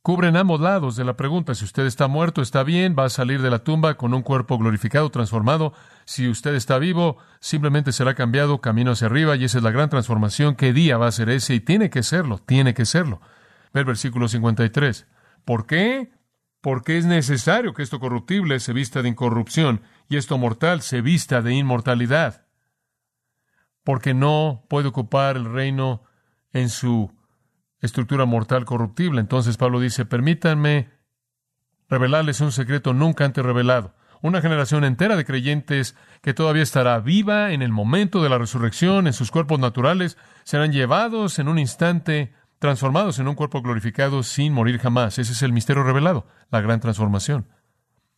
Cubren 0.02 0.36
ambos 0.36 0.60
lados 0.60 0.96
de 0.96 1.04
la 1.04 1.16
pregunta. 1.16 1.54
Si 1.54 1.64
usted 1.64 1.84
está 1.84 2.08
muerto, 2.08 2.40
está 2.40 2.62
bien, 2.62 2.94
va 2.98 3.04
a 3.04 3.10
salir 3.10 3.42
de 3.42 3.50
la 3.50 3.58
tumba 3.58 3.96
con 3.96 4.14
un 4.14 4.22
cuerpo 4.22 4.56
glorificado, 4.56 5.10
transformado. 5.10 5.74
Si 6.06 6.28
usted 6.28 6.54
está 6.54 6.78
vivo, 6.78 7.18
simplemente 7.40 7.92
será 7.92 8.14
cambiado 8.14 8.60
camino 8.60 8.92
hacia 8.92 9.08
arriba 9.08 9.36
y 9.36 9.44
esa 9.44 9.58
es 9.58 9.64
la 9.64 9.70
gran 9.70 9.90
transformación. 9.90 10.54
¿Qué 10.54 10.72
día 10.72 10.96
va 10.96 11.08
a 11.08 11.12
ser 11.12 11.28
ese? 11.28 11.54
Y 11.54 11.60
tiene 11.60 11.90
que 11.90 12.02
serlo, 12.02 12.38
tiene 12.38 12.72
que 12.72 12.86
serlo. 12.86 13.20
Ve 13.74 13.80
el 13.80 13.86
versículo 13.86 14.28
53. 14.28 15.06
¿Por 15.44 15.66
qué? 15.66 16.10
Porque 16.60 16.98
es 16.98 17.06
necesario 17.06 17.74
que 17.74 17.82
esto 17.82 18.00
corruptible 18.00 18.60
se 18.60 18.72
vista 18.72 19.02
de 19.02 19.08
incorrupción 19.08 19.82
y 20.08 20.16
esto 20.16 20.38
mortal 20.38 20.82
se 20.82 21.00
vista 21.00 21.42
de 21.42 21.54
inmortalidad, 21.54 22.46
porque 23.84 24.14
no 24.14 24.64
puede 24.68 24.88
ocupar 24.88 25.36
el 25.36 25.44
reino 25.44 26.02
en 26.52 26.68
su 26.68 27.12
estructura 27.80 28.24
mortal 28.24 28.64
corruptible. 28.64 29.20
Entonces 29.20 29.56
Pablo 29.56 29.80
dice, 29.80 30.04
permítanme 30.04 30.90
revelarles 31.88 32.40
un 32.40 32.52
secreto 32.52 32.92
nunca 32.92 33.24
antes 33.24 33.44
revelado. 33.44 33.94
Una 34.20 34.40
generación 34.42 34.82
entera 34.82 35.16
de 35.16 35.24
creyentes 35.24 35.94
que 36.22 36.34
todavía 36.34 36.64
estará 36.64 36.98
viva 36.98 37.52
en 37.52 37.62
el 37.62 37.70
momento 37.70 38.20
de 38.20 38.28
la 38.28 38.38
resurrección, 38.38 39.06
en 39.06 39.12
sus 39.12 39.30
cuerpos 39.30 39.60
naturales, 39.60 40.18
serán 40.42 40.72
llevados 40.72 41.38
en 41.38 41.46
un 41.46 41.58
instante 41.58 42.32
transformados 42.58 43.18
en 43.18 43.28
un 43.28 43.34
cuerpo 43.34 43.62
glorificado 43.62 44.22
sin 44.22 44.52
morir 44.52 44.78
jamás. 44.78 45.18
Ese 45.18 45.32
es 45.32 45.42
el 45.42 45.52
misterio 45.52 45.82
revelado, 45.82 46.26
la 46.50 46.60
gran 46.60 46.80
transformación. 46.80 47.48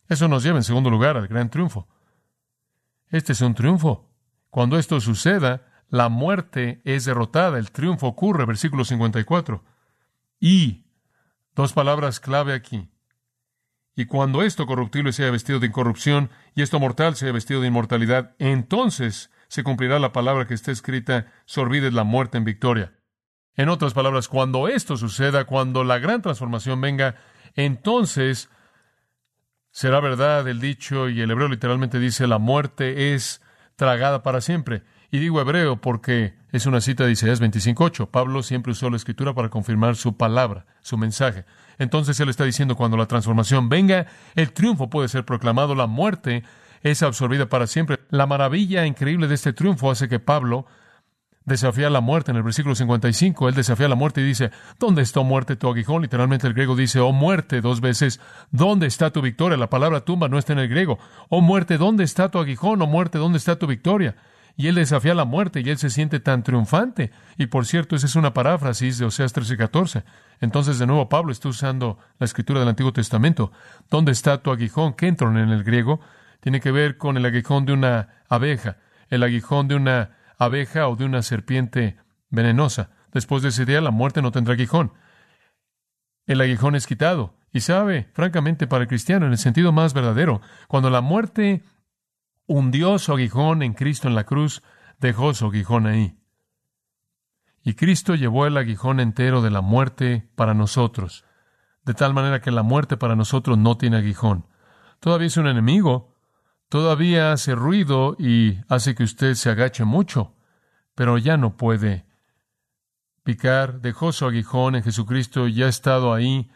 Eso 0.07 0.27
nos 0.27 0.43
lleva, 0.43 0.57
en 0.57 0.63
segundo 0.63 0.89
lugar, 0.89 1.17
al 1.17 1.27
gran 1.27 1.49
triunfo. 1.49 1.87
Este 3.09 3.33
es 3.33 3.41
un 3.41 3.53
triunfo. 3.53 4.09
Cuando 4.49 4.77
esto 4.77 4.99
suceda, 4.99 5.67
la 5.89 6.09
muerte 6.09 6.81
es 6.85 7.05
derrotada, 7.05 7.57
el 7.57 7.71
triunfo 7.71 8.07
ocurre, 8.07 8.45
versículo 8.45 8.83
54. 8.83 9.63
Y, 10.39 10.85
dos 11.55 11.73
palabras 11.73 12.19
clave 12.19 12.53
aquí. 12.53 12.89
Y 13.95 14.05
cuando 14.05 14.41
esto 14.41 14.65
corruptible 14.65 15.11
sea 15.11 15.31
vestido 15.31 15.59
de 15.59 15.67
incorrupción 15.67 16.29
y 16.55 16.61
esto 16.61 16.79
mortal 16.79 17.15
sea 17.15 17.31
vestido 17.31 17.61
de 17.61 17.67
inmortalidad, 17.67 18.35
entonces 18.39 19.31
se 19.49 19.63
cumplirá 19.63 19.99
la 19.99 20.13
palabra 20.13 20.47
que 20.47 20.53
está 20.53 20.71
escrita, 20.71 21.31
sorbides 21.45 21.93
la 21.93 22.05
muerte 22.05 22.37
en 22.37 22.45
victoria. 22.45 22.93
En 23.55 23.69
otras 23.69 23.93
palabras, 23.93 24.27
cuando 24.27 24.67
esto 24.67 24.97
suceda, 24.97 25.45
cuando 25.45 25.83
la 25.83 25.99
gran 25.99 26.21
transformación 26.21 26.79
venga, 26.81 27.15
entonces 27.55 28.49
será 29.71 29.99
verdad 29.99 30.47
el 30.47 30.59
dicho, 30.59 31.09
y 31.09 31.21
el 31.21 31.31
hebreo 31.31 31.47
literalmente 31.47 31.99
dice, 31.99 32.27
la 32.27 32.37
muerte 32.37 33.13
es 33.13 33.41
tragada 33.75 34.23
para 34.23 34.41
siempre. 34.41 34.83
Y 35.11 35.19
digo 35.19 35.41
hebreo 35.41 35.81
porque 35.81 36.35
es 36.51 36.65
una 36.65 36.79
cita 36.79 37.05
de 37.05 37.11
Isaías 37.11 37.41
25.8. 37.41 38.09
Pablo 38.09 38.43
siempre 38.43 38.71
usó 38.71 38.89
la 38.89 38.95
escritura 38.95 39.33
para 39.33 39.49
confirmar 39.49 39.97
su 39.97 40.15
palabra, 40.15 40.65
su 40.81 40.97
mensaje. 40.97 41.45
Entonces 41.77 42.19
él 42.19 42.29
está 42.29 42.45
diciendo, 42.45 42.77
cuando 42.77 42.95
la 42.95 43.07
transformación 43.07 43.67
venga, 43.67 44.07
el 44.35 44.53
triunfo 44.53 44.89
puede 44.89 45.09
ser 45.09 45.25
proclamado, 45.25 45.75
la 45.75 45.87
muerte 45.87 46.43
es 46.81 47.03
absorbida 47.03 47.49
para 47.49 47.67
siempre. 47.67 47.99
La 48.09 48.25
maravilla 48.25 48.85
increíble 48.85 49.27
de 49.27 49.35
este 49.35 49.51
triunfo 49.51 49.91
hace 49.91 50.07
que 50.07 50.19
Pablo 50.19 50.65
desafía 51.45 51.89
la 51.89 52.01
muerte 52.01 52.31
en 52.31 52.37
el 52.37 52.43
versículo 52.43 52.75
55. 52.75 53.49
Él 53.49 53.55
desafía 53.55 53.87
la 53.87 53.95
muerte 53.95 54.21
y 54.21 54.25
dice, 54.25 54.51
¿dónde 54.79 55.01
está 55.01 55.21
muerte 55.21 55.55
tu 55.55 55.69
aguijón? 55.69 56.01
Literalmente 56.01 56.47
el 56.47 56.53
griego 56.53 56.75
dice, 56.75 56.99
oh 56.99 57.11
muerte, 57.11 57.61
dos 57.61 57.81
veces, 57.81 58.19
¿dónde 58.51 58.87
está 58.87 59.11
tu 59.11 59.21
victoria? 59.21 59.57
La 59.57 59.69
palabra 59.69 60.01
tumba 60.01 60.29
no 60.29 60.37
está 60.37 60.53
en 60.53 60.59
el 60.59 60.69
griego. 60.69 60.99
Oh 61.29 61.41
muerte, 61.41 61.77
¿dónde 61.77 62.03
está 62.03 62.29
tu 62.29 62.39
aguijón? 62.39 62.81
Oh 62.81 62.87
muerte, 62.87 63.17
¿dónde 63.17 63.37
está 63.37 63.57
tu 63.57 63.67
victoria? 63.67 64.15
Y 64.57 64.67
él 64.67 64.75
desafía 64.75 65.13
la 65.13 65.25
muerte 65.25 65.61
y 65.61 65.69
él 65.69 65.77
se 65.77 65.89
siente 65.89 66.19
tan 66.19 66.43
triunfante. 66.43 67.11
Y 67.37 67.47
por 67.47 67.65
cierto, 67.65 67.95
esa 67.95 68.05
es 68.05 68.15
una 68.15 68.33
paráfrasis 68.33 68.97
de 68.97 69.05
Oseas 69.05 69.33
13 69.33 69.53
y 69.53 69.57
14. 69.57 70.03
Entonces, 70.41 70.77
de 70.77 70.87
nuevo, 70.87 71.07
Pablo 71.09 71.31
está 71.31 71.47
usando 71.49 71.97
la 72.19 72.25
escritura 72.25 72.59
del 72.59 72.69
Antiguo 72.69 72.91
Testamento. 72.91 73.51
¿Dónde 73.89 74.11
está 74.11 74.41
tu 74.41 74.51
aguijón? 74.51 74.93
Kentron 74.93 75.37
en 75.37 75.49
el 75.49 75.63
griego 75.63 76.01
tiene 76.41 76.59
que 76.59 76.71
ver 76.71 76.97
con 76.97 77.15
el 77.17 77.25
aguijón 77.25 77.65
de 77.65 77.73
una 77.73 78.09
abeja, 78.27 78.77
el 79.09 79.23
aguijón 79.23 79.67
de 79.67 79.75
una 79.75 80.17
abeja 80.41 80.87
o 80.87 80.95
de 80.95 81.05
una 81.05 81.21
serpiente 81.21 81.97
venenosa. 82.29 82.89
Después 83.13 83.43
de 83.43 83.49
ese 83.49 83.63
día, 83.63 83.79
la 83.79 83.91
muerte 83.91 84.23
no 84.23 84.31
tendrá 84.31 84.55
aguijón. 84.55 84.91
El 86.25 86.41
aguijón 86.41 86.75
es 86.75 86.87
quitado. 86.87 87.35
Y 87.53 87.59
sabe, 87.59 88.09
francamente, 88.13 88.65
para 88.65 88.83
el 88.83 88.87
cristiano, 88.87 89.27
en 89.27 89.33
el 89.33 89.37
sentido 89.37 89.71
más 89.71 89.93
verdadero, 89.93 90.41
cuando 90.67 90.89
la 90.89 91.01
muerte 91.01 91.63
hundió 92.47 92.97
su 92.97 93.11
aguijón 93.11 93.61
en 93.61 93.73
Cristo 93.73 94.07
en 94.07 94.15
la 94.15 94.23
cruz, 94.23 94.63
dejó 94.99 95.33
su 95.35 95.45
aguijón 95.45 95.85
ahí. 95.85 96.17
Y 97.63 97.75
Cristo 97.75 98.15
llevó 98.15 98.47
el 98.47 98.57
aguijón 98.57 98.99
entero 98.99 99.43
de 99.43 99.51
la 99.51 99.61
muerte 99.61 100.27
para 100.35 100.55
nosotros, 100.55 101.23
de 101.85 101.93
tal 101.93 102.15
manera 102.15 102.41
que 102.41 102.49
la 102.49 102.63
muerte 102.63 102.97
para 102.97 103.15
nosotros 103.15 103.59
no 103.59 103.77
tiene 103.77 103.97
aguijón. 103.97 104.47
Todavía 104.99 105.27
es 105.27 105.37
un 105.37 105.47
enemigo, 105.47 106.10
Todavía 106.71 107.33
hace 107.33 107.53
ruido 107.53 108.15
y 108.17 108.61
hace 108.69 108.95
que 108.95 109.03
usted 109.03 109.33
se 109.33 109.49
agache 109.49 109.83
mucho, 109.83 110.37
pero 110.95 111.17
ya 111.17 111.35
no 111.35 111.57
puede 111.57 112.05
picar. 113.25 113.81
Dejó 113.81 114.13
su 114.13 114.25
aguijón 114.25 114.75
en 114.75 114.83
Jesucristo 114.83 115.49
y 115.49 115.61
ha 115.63 115.67
estado 115.67 116.13
ahí 116.13 116.49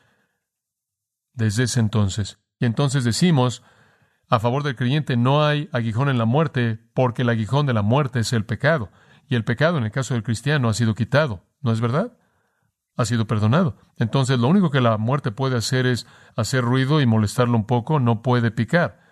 desde 1.34 1.63
ese 1.63 1.81
entonces. 1.81 2.39
Y 2.62 2.65
entonces 2.65 3.03
decimos, 3.03 3.62
a 4.29 4.39
favor 4.39 4.63
del 4.63 4.77
creyente 4.77 5.17
no 5.17 5.43
hay 5.43 5.67
aguijón 5.74 6.07
en 6.07 6.17
la 6.17 6.24
muerte, 6.24 6.79
porque 6.93 7.24
el 7.24 7.29
aguijón 7.29 7.65
de 7.65 7.74
la 7.74 7.81
muerte 7.81 8.19
es 8.19 8.31
el 8.31 8.45
pecado. 8.45 8.93
Y 9.27 9.36
el 9.36 9.43
pecado, 9.43 9.77
en 9.77 9.84
el 9.84 9.91
caso 9.91 10.13
del 10.13 10.24
cristiano, 10.24 10.69
ha 10.69 10.74
sido 10.74 10.95
quitado. 10.95 11.43
¿No 11.60 11.74
es 11.74 11.81
verdad? 11.81 12.17
Ha 12.95 13.03
sido 13.03 13.27
perdonado. 13.27 13.75
Entonces, 13.98 14.39
lo 14.39 14.48
único 14.48 14.72
que 14.72 14.79
la 14.79 14.98
muerte 14.98 15.31
puede 15.31 15.57
hacer 15.57 15.86
es 15.86 16.07
hacer 16.38 16.63
ruido 16.63 17.01
y 17.01 17.05
molestarlo 17.05 17.57
un 17.57 17.67
poco, 17.67 18.00
no 18.00 18.22
puede 18.22 18.50
picar. 18.50 19.03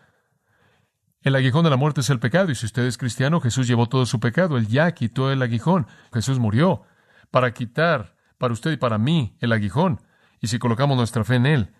El 1.23 1.35
aguijón 1.35 1.63
de 1.63 1.69
la 1.69 1.77
muerte 1.77 2.01
es 2.01 2.09
el 2.09 2.19
pecado, 2.19 2.51
y 2.51 2.55
si 2.55 2.65
usted 2.65 2.83
es 2.83 2.97
cristiano, 2.97 3.39
Jesús 3.39 3.65
llevó 3.65 3.87
todo 3.87 4.05
su 4.05 4.19
pecado, 4.19 4.57
él 4.57 4.67
ya 4.67 4.91
quitó 4.91 5.31
el 5.31 5.41
aguijón, 5.41 5.87
Jesús 6.11 6.37
murió 6.37 6.83
para 7.31 7.53
quitar 7.53 8.17
para 8.37 8.53
usted 8.53 8.71
y 8.71 8.77
para 8.77 8.97
mí 8.97 9.37
el 9.39 9.53
aguijón, 9.53 10.01
y 10.41 10.47
si 10.47 10.59
colocamos 10.59 10.97
nuestra 10.97 11.23
fe 11.23 11.35
en 11.35 11.45
él, 11.45 11.73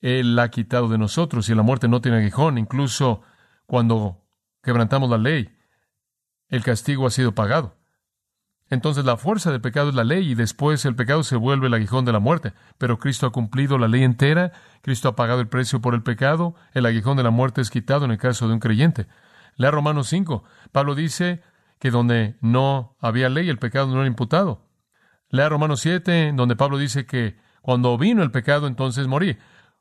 él 0.00 0.36
la 0.36 0.44
ha 0.44 0.50
quitado 0.50 0.88
de 0.88 0.98
nosotros, 0.98 1.48
y 1.48 1.54
la 1.56 1.62
muerte 1.62 1.88
no 1.88 2.00
tiene 2.00 2.18
aguijón, 2.18 2.58
incluso 2.58 3.22
cuando 3.66 4.24
quebrantamos 4.62 5.10
la 5.10 5.18
ley, 5.18 5.52
el 6.48 6.62
castigo 6.62 7.08
ha 7.08 7.10
sido 7.10 7.34
pagado. 7.34 7.76
Entonces 8.68 9.04
la 9.04 9.16
fuerza 9.16 9.52
del 9.52 9.60
pecado 9.60 9.90
es 9.90 9.94
la 9.94 10.02
ley 10.02 10.28
y 10.28 10.34
después 10.34 10.84
el 10.84 10.96
pecado 10.96 11.22
se 11.22 11.36
vuelve 11.36 11.68
el 11.68 11.74
aguijón 11.74 12.04
de 12.04 12.12
la 12.12 12.18
muerte. 12.18 12.52
Pero 12.78 12.98
Cristo 12.98 13.26
ha 13.26 13.32
cumplido 13.32 13.78
la 13.78 13.86
ley 13.86 14.02
entera, 14.02 14.52
Cristo 14.82 15.08
ha 15.08 15.16
pagado 15.16 15.40
el 15.40 15.48
precio 15.48 15.80
por 15.80 15.94
el 15.94 16.02
pecado, 16.02 16.56
el 16.72 16.86
aguijón 16.86 17.16
de 17.16 17.22
la 17.22 17.30
muerte 17.30 17.60
es 17.60 17.70
quitado 17.70 18.04
en 18.04 18.10
el 18.10 18.18
caso 18.18 18.48
de 18.48 18.54
un 18.54 18.60
creyente. 18.60 19.06
Lea 19.56 19.70
Romanos 19.70 20.08
5. 20.08 20.42
Pablo 20.72 20.94
dice 20.94 21.42
que 21.78 21.90
donde 21.90 22.36
no 22.40 22.96
había 23.00 23.28
ley 23.28 23.48
el 23.48 23.58
pecado 23.58 23.86
no 23.86 23.98
era 23.98 24.06
imputado. 24.06 24.66
Lea 25.30 25.48
Romanos 25.48 25.80
7, 25.80 26.32
donde 26.34 26.56
Pablo 26.56 26.78
dice 26.78 27.06
que 27.06 27.36
cuando 27.62 27.96
vino 27.98 28.22
el 28.22 28.30
pecado 28.32 28.66
entonces 28.66 29.06
morí. 29.06 29.38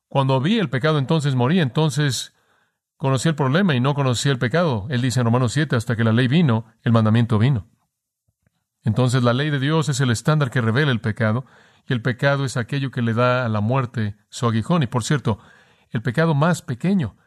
Cuando 0.07 0.39
vi 0.39 0.59
el 0.59 0.69
pecado 0.69 0.99
entonces 0.99 1.33
morí, 1.33 1.59
entonces 1.59 2.35
conocí 2.97 3.29
el 3.29 3.35
problema 3.35 3.75
y 3.75 3.79
no 3.79 3.95
conocí 3.95 4.29
el 4.29 4.37
pecado. 4.37 4.85
Él 4.89 5.01
dice 5.01 5.19
en 5.19 5.25
Romanos 5.25 5.53
7, 5.53 5.75
hasta 5.75 5.95
que 5.95 6.03
la 6.03 6.13
ley 6.13 6.27
vino, 6.27 6.65
el 6.83 6.91
mandamiento 6.91 7.39
vino. 7.39 7.67
Entonces 8.85 9.23
la 9.23 9.33
ley 9.33 9.49
de 9.49 9.59
Dios 9.59 9.89
es 9.89 9.99
el 9.99 10.11
estándar 10.11 10.51
que 10.51 10.61
revela 10.61 10.91
el 10.91 11.01
pecado, 11.01 11.45
y 11.87 11.93
el 11.93 12.01
pecado 12.01 12.45
es 12.45 12.55
aquello 12.55 12.91
que 12.91 13.01
le 13.01 13.13
da 13.13 13.45
a 13.45 13.49
la 13.49 13.59
muerte 13.59 14.15
su 14.29 14.45
aguijón. 14.45 14.83
Y 14.83 14.87
por 14.87 15.03
cierto, 15.03 15.39
el 15.89 16.01
pecado 16.01 16.33
más 16.33 16.61
pequeño 16.61 17.17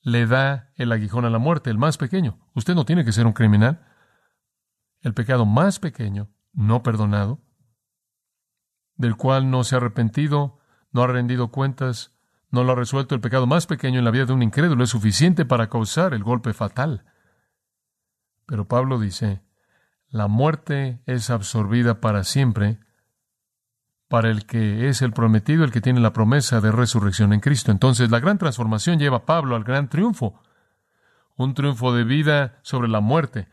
le 0.00 0.26
da 0.26 0.72
el 0.76 0.90
aguijón 0.90 1.24
a 1.24 1.30
la 1.30 1.38
muerte, 1.38 1.70
el 1.70 1.78
más 1.78 1.98
pequeño. 1.98 2.38
Usted 2.54 2.74
no 2.74 2.84
tiene 2.84 3.04
que 3.04 3.12
ser 3.12 3.26
un 3.26 3.32
criminal. 3.32 3.86
El 5.00 5.12
pecado 5.14 5.44
más 5.44 5.80
pequeño, 5.80 6.30
no 6.52 6.82
perdonado, 6.82 7.42
del 8.94 9.16
cual 9.16 9.50
no 9.50 9.64
se 9.64 9.74
ha 9.74 9.78
arrepentido, 9.78 10.60
no 10.92 11.02
ha 11.02 11.08
rendido 11.08 11.50
cuentas, 11.50 12.16
no 12.50 12.62
lo 12.62 12.72
ha 12.72 12.76
resuelto, 12.76 13.14
el 13.16 13.20
pecado 13.20 13.48
más 13.48 13.66
pequeño 13.66 13.98
en 13.98 14.04
la 14.04 14.12
vida 14.12 14.26
de 14.26 14.32
un 14.32 14.42
incrédulo 14.42 14.84
es 14.84 14.90
suficiente 14.90 15.44
para 15.44 15.68
causar 15.68 16.14
el 16.14 16.22
golpe 16.22 16.52
fatal. 16.52 17.04
Pero 18.46 18.68
Pablo 18.68 19.00
dice, 19.00 19.42
la 20.12 20.28
muerte 20.28 21.00
es 21.06 21.30
absorbida 21.30 22.00
para 22.00 22.22
siempre 22.22 22.78
para 24.08 24.28
el 24.28 24.44
que 24.44 24.90
es 24.90 25.00
el 25.00 25.14
prometido, 25.14 25.64
el 25.64 25.72
que 25.72 25.80
tiene 25.80 25.98
la 25.98 26.12
promesa 26.12 26.60
de 26.60 26.70
resurrección 26.70 27.32
en 27.32 27.40
Cristo. 27.40 27.72
Entonces 27.72 28.10
la 28.10 28.20
gran 28.20 28.36
transformación 28.36 28.98
lleva 28.98 29.16
a 29.16 29.24
Pablo 29.24 29.56
al 29.56 29.64
gran 29.64 29.88
triunfo, 29.88 30.38
un 31.34 31.54
triunfo 31.54 31.94
de 31.94 32.04
vida 32.04 32.60
sobre 32.62 32.88
la 32.88 33.00
muerte, 33.00 33.48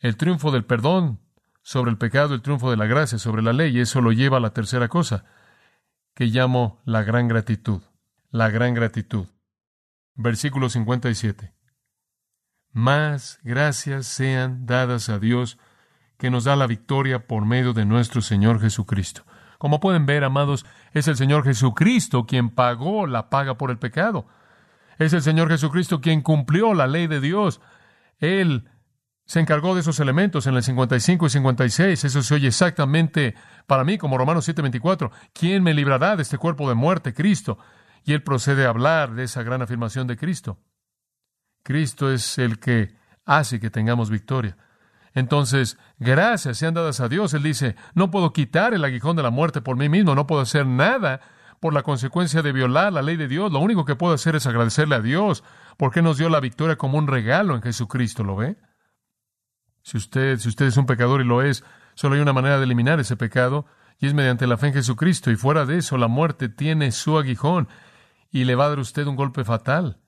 el 0.00 0.16
triunfo 0.16 0.50
del 0.50 0.64
perdón 0.64 1.20
sobre 1.62 1.92
el 1.92 1.98
pecado, 1.98 2.34
el 2.34 2.42
triunfo 2.42 2.68
de 2.72 2.76
la 2.76 2.86
gracia 2.86 3.18
sobre 3.18 3.42
la 3.42 3.52
ley, 3.52 3.76
y 3.76 3.80
eso 3.80 4.00
lo 4.00 4.10
lleva 4.10 4.38
a 4.38 4.40
la 4.40 4.52
tercera 4.52 4.88
cosa, 4.88 5.24
que 6.16 6.24
llamo 6.24 6.80
la 6.84 7.04
gran 7.04 7.28
gratitud, 7.28 7.80
la 8.32 8.50
gran 8.50 8.74
gratitud. 8.74 9.28
Versículo 10.16 10.68
57. 10.68 11.54
Más 12.72 13.38
gracias 13.44 14.08
sean 14.08 14.66
dadas 14.66 15.08
a 15.08 15.20
Dios, 15.20 15.58
que 16.22 16.30
nos 16.30 16.44
da 16.44 16.54
la 16.54 16.68
victoria 16.68 17.26
por 17.26 17.44
medio 17.44 17.72
de 17.72 17.84
nuestro 17.84 18.22
Señor 18.22 18.60
Jesucristo. 18.60 19.24
Como 19.58 19.80
pueden 19.80 20.06
ver, 20.06 20.22
amados, 20.22 20.64
es 20.92 21.08
el 21.08 21.16
Señor 21.16 21.42
Jesucristo 21.42 22.26
quien 22.26 22.50
pagó 22.50 23.08
la 23.08 23.28
paga 23.28 23.58
por 23.58 23.72
el 23.72 23.78
pecado. 23.78 24.28
Es 25.00 25.12
el 25.14 25.22
Señor 25.22 25.48
Jesucristo 25.48 26.00
quien 26.00 26.20
cumplió 26.20 26.74
la 26.74 26.86
ley 26.86 27.08
de 27.08 27.20
Dios. 27.20 27.60
Él 28.20 28.70
se 29.26 29.40
encargó 29.40 29.74
de 29.74 29.80
esos 29.80 29.98
elementos 29.98 30.46
en 30.46 30.54
el 30.54 30.62
55 30.62 31.26
y 31.26 31.30
56. 31.30 32.04
Eso 32.04 32.22
se 32.22 32.34
oye 32.36 32.46
exactamente 32.46 33.34
para 33.66 33.82
mí 33.82 33.98
como 33.98 34.16
Romanos 34.16 34.48
7:24. 34.48 35.10
¿Quién 35.32 35.64
me 35.64 35.74
librará 35.74 36.14
de 36.14 36.22
este 36.22 36.38
cuerpo 36.38 36.68
de 36.68 36.76
muerte? 36.76 37.14
Cristo. 37.14 37.58
Y 38.04 38.12
él 38.12 38.22
procede 38.22 38.64
a 38.64 38.68
hablar 38.68 39.14
de 39.14 39.24
esa 39.24 39.42
gran 39.42 39.60
afirmación 39.60 40.06
de 40.06 40.16
Cristo. 40.16 40.60
Cristo 41.64 42.12
es 42.12 42.38
el 42.38 42.60
que 42.60 42.94
hace 43.24 43.58
que 43.58 43.70
tengamos 43.70 44.08
victoria. 44.08 44.56
Entonces, 45.14 45.78
gracias 45.98 46.58
sean 46.58 46.74
dadas 46.74 47.00
a 47.00 47.08
Dios. 47.08 47.34
Él 47.34 47.42
dice, 47.42 47.76
no 47.94 48.10
puedo 48.10 48.32
quitar 48.32 48.74
el 48.74 48.84
aguijón 48.84 49.16
de 49.16 49.22
la 49.22 49.30
muerte 49.30 49.60
por 49.60 49.76
mí 49.76 49.88
mismo, 49.88 50.14
no 50.14 50.26
puedo 50.26 50.40
hacer 50.40 50.66
nada 50.66 51.20
por 51.60 51.74
la 51.74 51.82
consecuencia 51.82 52.42
de 52.42 52.52
violar 52.52 52.92
la 52.92 53.02
ley 53.02 53.16
de 53.16 53.28
Dios. 53.28 53.52
Lo 53.52 53.60
único 53.60 53.84
que 53.84 53.94
puedo 53.94 54.14
hacer 54.14 54.34
es 54.34 54.46
agradecerle 54.46 54.96
a 54.96 55.00
Dios 55.00 55.44
porque 55.76 56.02
nos 56.02 56.18
dio 56.18 56.28
la 56.28 56.40
victoria 56.40 56.76
como 56.76 56.98
un 56.98 57.06
regalo 57.06 57.54
en 57.54 57.62
Jesucristo, 57.62 58.24
¿lo 58.24 58.36
ve? 58.36 58.56
Si 59.82 59.96
usted, 59.96 60.38
es 60.66 60.76
un 60.76 60.86
pecador 60.86 61.20
y 61.20 61.24
lo 61.24 61.42
es, 61.42 61.64
solo 61.94 62.14
hay 62.14 62.20
una 62.20 62.32
manera 62.32 62.58
de 62.58 62.64
eliminar 62.64 63.00
ese 63.00 63.16
pecado 63.16 63.66
y 63.98 64.06
es 64.06 64.14
mediante 64.14 64.46
la 64.46 64.56
fe 64.56 64.68
en 64.68 64.74
Jesucristo. 64.74 65.30
Y 65.30 65.36
fuera 65.36 65.66
de 65.66 65.78
eso, 65.78 65.98
la 65.98 66.08
muerte 66.08 66.48
tiene 66.48 66.92
su 66.92 67.18
aguijón 67.18 67.68
y 68.30 68.44
le 68.44 68.54
va 68.54 68.66
a 68.66 68.68
dar 68.70 68.78
a 68.78 68.82
usted 68.82 69.06
un 69.06 69.16
golpe 69.16 69.44
fatal. 69.44 70.00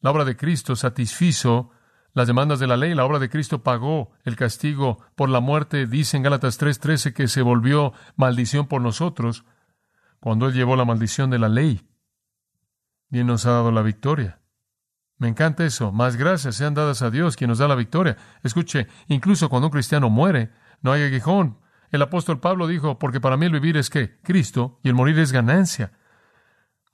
La 0.00 0.10
obra 0.10 0.24
de 0.24 0.36
Cristo 0.36 0.76
satisfizo 0.76 1.70
las 2.12 2.26
demandas 2.26 2.58
de 2.58 2.66
la 2.66 2.76
ley, 2.76 2.94
la 2.94 3.04
obra 3.04 3.18
de 3.18 3.30
Cristo 3.30 3.62
pagó 3.62 4.10
el 4.24 4.36
castigo 4.36 4.98
por 5.14 5.28
la 5.28 5.40
muerte. 5.40 5.86
Dice 5.86 6.16
en 6.16 6.24
Gálatas 6.24 6.58
3:13 6.58 7.12
que 7.12 7.28
se 7.28 7.42
volvió 7.42 7.92
maldición 8.16 8.66
por 8.66 8.82
nosotros 8.82 9.44
cuando 10.18 10.46
Él 10.46 10.54
llevó 10.54 10.76
la 10.76 10.84
maldición 10.84 11.30
de 11.30 11.38
la 11.38 11.48
ley. 11.48 11.86
Y 13.10 13.24
nos 13.24 13.46
ha 13.46 13.52
dado 13.52 13.72
la 13.72 13.82
victoria. 13.82 14.40
Me 15.18 15.28
encanta 15.28 15.64
eso. 15.64 15.92
Más 15.92 16.16
gracias 16.16 16.56
sean 16.56 16.74
dadas 16.74 17.02
a 17.02 17.10
Dios, 17.10 17.36
quien 17.36 17.48
nos 17.50 17.58
da 17.58 17.68
la 17.68 17.74
victoria. 17.74 18.16
Escuche, 18.42 18.88
incluso 19.08 19.48
cuando 19.48 19.66
un 19.66 19.72
cristiano 19.72 20.08
muere, 20.08 20.50
no 20.80 20.92
hay 20.92 21.02
aguijón. 21.02 21.58
El 21.90 22.02
apóstol 22.02 22.40
Pablo 22.40 22.66
dijo, 22.66 22.98
porque 22.98 23.20
para 23.20 23.36
mí 23.36 23.46
el 23.46 23.52
vivir 23.52 23.76
es 23.76 23.90
que 23.90 24.18
Cristo 24.22 24.80
y 24.82 24.88
el 24.88 24.94
morir 24.94 25.18
es 25.18 25.32
ganancia. 25.32 25.92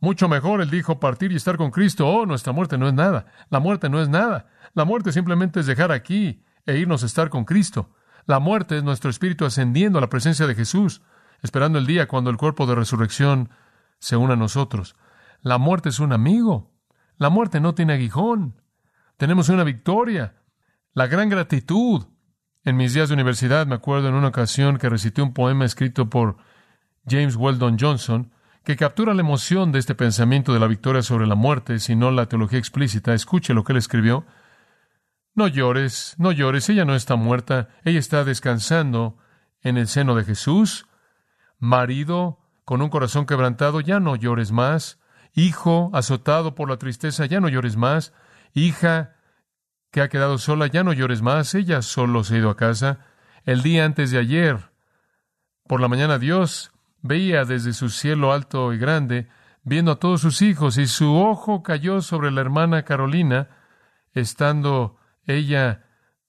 Mucho 0.00 0.29
mejor, 0.29 0.61
él 0.61 0.71
dijo, 0.71 1.00
partir 1.00 1.33
y 1.33 1.37
estar 1.37 1.57
con 1.57 1.71
Cristo. 1.71 2.07
Oh, 2.07 2.26
nuestra 2.26 2.53
muerte 2.53 2.76
no 2.76 2.87
es 2.87 2.95
nada. 2.95 3.26
La 3.49 3.61
muerte 3.61 3.88
no 3.88 4.00
es 4.00 4.09
nada. 4.09 4.47
La 4.75 4.85
muerte 4.85 5.12
simplemente 5.12 5.61
es 5.61 5.67
dejar 5.67 5.91
aquí 5.91 6.45
e 6.67 6.76
irnos 6.76 7.03
a 7.03 7.07
estar 7.07 7.31
con 7.31 7.45
Cristo. 7.45 7.91
La 8.26 8.38
muerte 8.38 8.76
es 8.76 8.83
nuestro 8.83 9.09
espíritu 9.09 9.45
ascendiendo 9.45 9.99
a 9.99 10.00
la 10.00 10.11
presencia 10.11 10.47
de 10.47 10.55
Jesús, 10.55 11.00
esperando 11.43 11.79
el 11.79 11.87
día 11.87 12.09
cuando 12.09 12.29
el 12.29 12.37
cuerpo 12.37 12.67
de 12.67 12.75
resurrección 12.75 13.50
se 13.99 14.17
una 14.17 14.35
a 14.35 14.37
nosotros. 14.37 14.97
La 15.41 15.59
muerte 15.59 15.88
es 15.88 16.00
un 16.00 16.12
amigo. 16.12 16.73
La 17.17 17.31
muerte 17.31 17.61
no 17.61 17.75
tiene 17.75 17.95
aguijón. 17.95 18.61
Tenemos 19.17 19.49
una 19.49 19.65
victoria. 19.65 20.35
La 20.93 21.07
gran 21.07 21.29
gratitud. 21.29 22.05
En 22.65 22.76
mis 22.76 22.93
días 22.93 23.09
de 23.09 23.15
universidad 23.15 23.67
me 23.67 23.76
acuerdo 23.76 24.09
en 24.09 24.15
una 24.15 24.29
ocasión 24.29 24.76
que 24.76 24.88
recité 24.88 25.23
un 25.23 25.33
poema 25.33 25.65
escrito 25.65 26.11
por 26.11 26.37
James 27.09 27.37
Weldon 27.37 27.79
Johnson 27.79 28.33
que 28.66 28.75
captura 28.75 29.14
la 29.14 29.20
emoción 29.20 29.70
de 29.70 29.78
este 29.78 29.94
pensamiento 29.94 30.52
de 30.52 30.58
la 30.58 30.66
victoria 30.66 31.00
sobre 31.00 31.28
la 31.28 31.37
muerte, 31.37 31.78
si 31.78 31.94
no 31.94 32.11
la 32.11 32.26
teología 32.26 32.58
explícita. 32.58 33.14
Escuche 33.14 33.54
lo 33.54 33.62
que 33.62 33.73
él 33.73 33.78
escribió. 33.78 34.26
No 35.37 35.46
llores, 35.46 36.16
no 36.18 36.32
llores, 36.32 36.68
ella 36.68 36.85
no 36.85 36.96
está 36.96 37.14
muerta, 37.14 37.68
ella 37.85 38.00
está 38.00 38.25
descansando 38.25 39.18
en 39.61 39.76
el 39.76 39.87
seno 39.87 40.16
de 40.16 40.25
Jesús. 40.25 40.88
Marido, 41.61 42.40
con 42.64 42.82
un 42.82 42.88
corazón 42.88 43.25
quebrantado, 43.25 43.80
ya 43.80 44.00
no 44.00 44.16
llores 44.16 44.50
más. 44.50 44.99
Hijo, 45.32 45.92
azotado 45.94 46.56
por 46.56 46.68
la 46.68 46.76
tristeza, 46.76 47.25
ya 47.25 47.38
no 47.38 47.49
llores 47.49 47.76
más. 47.76 48.14
Hija, 48.52 49.14
que 49.92 50.00
ha 50.00 50.08
quedado 50.08 50.38
sola, 50.38 50.66
ya 50.66 50.82
no 50.82 50.92
llores 50.92 51.23
más, 51.23 51.54
ella 51.54 51.82
solo 51.82 52.25
se 52.25 52.35
ha 52.35 52.38
ido 52.38 52.50
a 52.50 52.56
casa. 52.56 52.99
El 53.44 53.62
día 53.62 53.85
antes 53.85 54.11
de 54.11 54.18
ayer, 54.18 54.73
por 55.68 55.80
la 55.80 55.87
mañana 55.87 56.18
Dios 56.18 56.73
veía 57.06 57.44
desde 57.44 57.72
su 57.72 57.88
cielo 57.88 58.32
alto 58.32 58.72
y 58.72 58.78
grande, 58.78 59.28
viendo 59.62 59.92
a 59.92 59.98
todos 59.98 60.20
sus 60.20 60.42
hijos, 60.42 60.78
y 60.78 60.86
su 60.86 61.14
ojo 61.14 61.62
cayó 61.62 62.00
sobre 62.00 62.30
la 62.30 62.40
hermana 62.40 62.84
Carolina, 62.84 63.48
estando 64.12 64.96
ella 65.26 65.84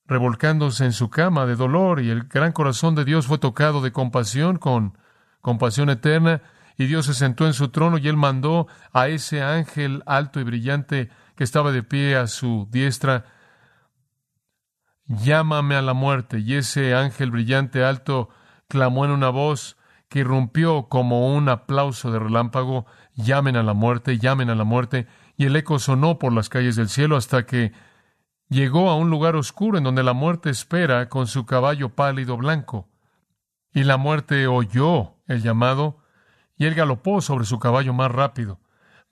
revolcándose 0.06 0.86
en 0.86 0.94
su 0.94 1.10
cama 1.10 1.46
de 1.46 1.56
dolor, 1.56 2.02
y 2.02 2.10
el 2.10 2.24
gran 2.24 2.52
corazón 2.52 2.96
de 2.96 3.06
Dios 3.06 3.28
fue 3.28 3.38
tocado 3.38 3.82
de 3.82 3.92
compasión, 3.92 4.58
con 4.58 4.98
compasión 5.42 5.90
eterna, 5.90 6.42
y 6.78 6.86
Dios 6.86 7.08
se 7.08 7.14
sentó 7.14 7.48
en 7.48 7.54
su 7.54 7.70
trono 7.70 7.98
y 7.98 8.08
él 8.08 8.18
mandó 8.18 8.68
a 8.94 9.08
ese 9.08 9.42
ángel 9.42 10.04
alto 10.06 10.40
y 10.40 10.44
brillante 10.44 11.10
que 11.36 11.44
estaba 11.44 11.72
de 11.72 11.84
pie 11.84 12.16
a 12.16 12.28
su 12.28 12.68
diestra, 12.72 13.26
llámame 15.08 15.76
a 15.76 15.82
la 15.82 15.94
muerte. 15.94 16.40
Y 16.40 16.54
ese 16.54 16.94
ángel 16.94 17.32
brillante 17.32 17.84
alto 17.84 18.30
clamó 18.68 19.06
en 19.06 19.12
una 19.12 19.30
voz, 19.30 19.78
que 20.10 20.20
irrumpió 20.20 20.88
como 20.88 21.36
un 21.36 21.50
aplauso 21.50 22.12
de 22.12 22.20
relámpago, 22.20 22.86
llamen 23.16 23.56
a 23.58 23.64
la 23.64 23.74
muerte, 23.74 24.18
llamen 24.18 24.50
a 24.50 24.56
la 24.56 24.64
muerte, 24.64 25.08
y 25.36 25.46
el 25.46 25.56
eco 25.56 25.80
sonó 25.80 26.18
por 26.18 26.34
las 26.34 26.50
calles 26.50 26.76
del 26.76 26.90
cielo 26.90 27.18
hasta 27.18 27.46
que 27.46 27.74
llegó 28.50 28.90
a 28.90 28.96
un 28.96 29.10
lugar 29.10 29.36
oscuro 29.36 29.78
en 29.78 29.84
donde 29.84 30.04
la 30.04 30.14
muerte 30.14 30.50
espera 30.50 31.10
con 31.10 31.28
su 31.28 31.46
caballo 31.46 31.90
pálido 31.90 32.38
blanco. 32.38 32.90
Y 33.74 33.84
la 33.84 33.98
muerte 33.98 34.48
oyó 34.48 35.16
el 35.28 35.42
llamado, 35.42 36.00
y 36.56 36.66
él 36.66 36.74
galopó 36.74 37.22
sobre 37.22 37.46
su 37.46 37.60
caballo 37.60 37.94
más 37.94 38.12
rápido, 38.12 38.60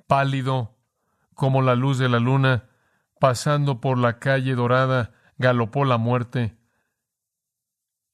pálido 0.08 0.78
como 1.34 1.62
la 1.62 1.76
luz 1.76 1.98
de 1.98 2.10
la 2.10 2.20
luna, 2.20 2.70
pasando 3.20 3.82
por 3.82 3.98
la 3.98 4.18
calle 4.20 4.56
dorada, 4.56 5.12
galopó 5.38 5.84
la 5.84 5.98
muerte, 5.98 6.58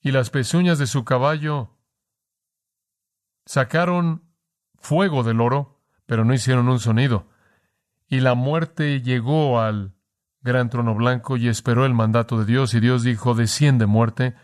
y 0.01 0.11
las 0.11 0.31
pezuñas 0.31 0.79
de 0.79 0.87
su 0.87 1.05
caballo 1.05 1.77
Sacaron 3.45 4.23
fuego 4.79 5.23
del 5.23 5.41
oro, 5.41 5.81
pero 6.05 6.25
no 6.25 6.33
hicieron 6.33 6.67
un 6.69 6.79
sonido. 6.79 7.29
Y 8.07 8.19
la 8.19 8.35
muerte 8.35 9.01
llegó 9.01 9.61
al 9.61 9.95
gran 10.41 10.69
trono 10.69 10.95
blanco 10.95 11.37
y 11.37 11.47
esperó 11.47 11.85
el 11.85 11.93
mandato 11.93 12.39
de 12.39 12.45
Dios. 12.45 12.73
Y 12.73 12.79
Dios 12.79 13.03
dijo, 13.03 13.35
desciende 13.35 13.85
muerte, 13.85 14.35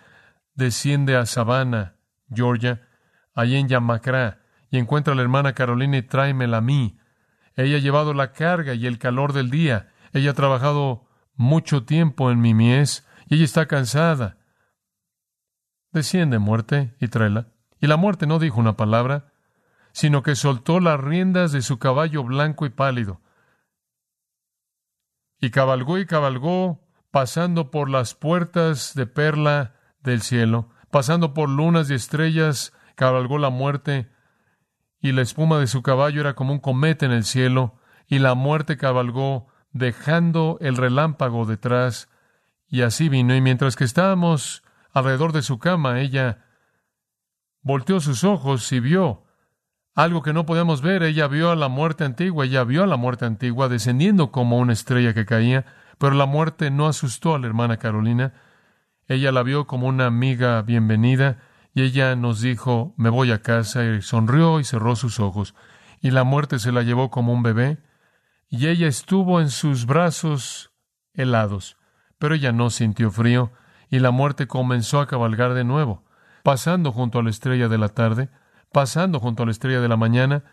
desciende 0.53 1.15
a 1.15 1.25
Savannah, 1.25 1.95
Georgia, 2.29 2.87
allí 3.33 3.55
en 3.55 3.67
Yamacra, 3.67 4.41
y 4.69 4.77
encuentra 4.77 5.13
a 5.13 5.15
la 5.15 5.23
hermana 5.23 5.53
Carolina 5.53 5.97
y 5.97 6.01
tráemela 6.03 6.57
a 6.57 6.61
mí. 6.61 6.99
Ella 7.55 7.77
ha 7.77 7.79
llevado 7.79 8.13
la 8.13 8.31
carga 8.31 8.73
y 8.73 8.85
el 8.85 8.99
calor 8.99 9.33
del 9.33 9.49
día. 9.49 9.89
Ella 10.13 10.31
ha 10.31 10.35
trabajado 10.35 11.07
mucho 11.35 11.83
tiempo 11.83 12.31
en 12.31 12.39
mi 12.39 12.53
mies 12.53 13.05
y 13.27 13.35
ella 13.35 13.45
está 13.45 13.67
cansada. 13.67 14.37
Desciende 15.91 16.37
muerte 16.39 16.95
y 16.99 17.07
tráela. 17.07 17.47
Y 17.79 17.87
la 17.87 17.97
muerte 17.97 18.27
no 18.27 18.39
dijo 18.39 18.59
una 18.59 18.77
palabra, 18.77 19.31
sino 19.91 20.23
que 20.23 20.35
soltó 20.35 20.79
las 20.79 20.99
riendas 20.99 21.51
de 21.51 21.61
su 21.61 21.79
caballo 21.79 22.23
blanco 22.23 22.65
y 22.65 22.69
pálido. 22.69 23.21
Y 25.39 25.51
cabalgó 25.51 25.97
y 25.97 26.05
cabalgó, 26.05 26.81
pasando 27.11 27.71
por 27.71 27.89
las 27.89 28.15
puertas 28.15 28.93
de 28.95 29.07
perla 29.07 29.75
del 30.01 30.21
cielo, 30.21 30.69
pasando 30.91 31.33
por 31.33 31.49
lunas 31.49 31.89
y 31.89 31.93
estrellas, 31.93 32.73
cabalgó 32.95 33.37
la 33.37 33.49
muerte, 33.49 34.09
y 34.99 35.11
la 35.11 35.21
espuma 35.21 35.59
de 35.59 35.67
su 35.67 35.83
caballo 35.83 36.21
era 36.21 36.33
como 36.33 36.53
un 36.53 36.59
cometa 36.59 37.05
en 37.05 37.11
el 37.11 37.23
cielo, 37.23 37.79
y 38.07 38.19
la 38.19 38.35
muerte 38.35 38.77
cabalgó, 38.77 39.47
dejando 39.71 40.57
el 40.61 40.75
relámpago 40.75 41.45
detrás, 41.45 42.09
y 42.67 42.81
así 42.81 43.09
vino, 43.09 43.35
y 43.35 43.41
mientras 43.41 43.75
que 43.75 43.83
estábamos 43.83 44.63
alrededor 44.91 45.33
de 45.33 45.43
su 45.43 45.59
cama, 45.59 46.01
ella 46.01 46.46
volteó 47.67 47.99
sus 47.99 48.23
ojos 48.23 48.71
y 48.71 48.79
vio 48.79 49.25
algo 49.93 50.23
que 50.23 50.31
no 50.31 50.45
podemos 50.45 50.81
ver. 50.81 51.03
Ella 51.03 51.27
vio 51.27 51.51
a 51.51 51.55
la 51.55 51.67
muerte 51.67 52.05
antigua, 52.05 52.45
ella 52.45 52.63
vio 52.63 52.83
a 52.83 52.87
la 52.87 52.95
muerte 52.95 53.25
antigua 53.25 53.67
descendiendo 53.67 54.31
como 54.31 54.57
una 54.57 54.71
estrella 54.71 55.13
que 55.13 55.25
caía, 55.25 55.65
pero 55.97 56.13
la 56.13 56.25
muerte 56.25 56.71
no 56.71 56.87
asustó 56.87 57.35
a 57.35 57.39
la 57.39 57.47
hermana 57.47 57.77
Carolina. 57.77 58.33
Ella 59.07 59.33
la 59.33 59.43
vio 59.43 59.67
como 59.67 59.87
una 59.87 60.05
amiga 60.05 60.61
bienvenida 60.61 61.39
y 61.73 61.81
ella 61.81 62.15
nos 62.15 62.39
dijo, 62.39 62.93
me 62.95 63.09
voy 63.09 63.31
a 63.31 63.41
casa 63.41 63.83
y 63.83 64.01
sonrió 64.01 64.61
y 64.61 64.63
cerró 64.63 64.95
sus 64.95 65.19
ojos. 65.19 65.53
Y 65.99 66.11
la 66.11 66.23
muerte 66.23 66.59
se 66.59 66.71
la 66.71 66.83
llevó 66.83 67.11
como 67.11 67.33
un 67.33 67.43
bebé 67.43 67.79
y 68.49 68.67
ella 68.67 68.87
estuvo 68.87 69.41
en 69.41 69.49
sus 69.49 69.85
brazos 69.85 70.71
helados, 71.13 71.77
pero 72.17 72.35
ella 72.35 72.53
no 72.53 72.69
sintió 72.69 73.11
frío 73.11 73.51
y 73.89 73.99
la 73.99 74.11
muerte 74.11 74.47
comenzó 74.47 75.01
a 75.01 75.07
cabalgar 75.07 75.53
de 75.53 75.65
nuevo 75.65 76.06
pasando 76.47 76.93
junto 76.93 77.19
a 77.19 77.23
la 77.23 77.29
estrella 77.29 77.67
de 77.67 77.77
la 77.77 77.89
tarde, 77.89 78.29
pasando 78.71 79.19
junto 79.19 79.43
a 79.43 79.45
la 79.45 79.51
estrella 79.51 79.81
de 79.81 79.89
la 79.89 79.97
mañana, 79.97 80.45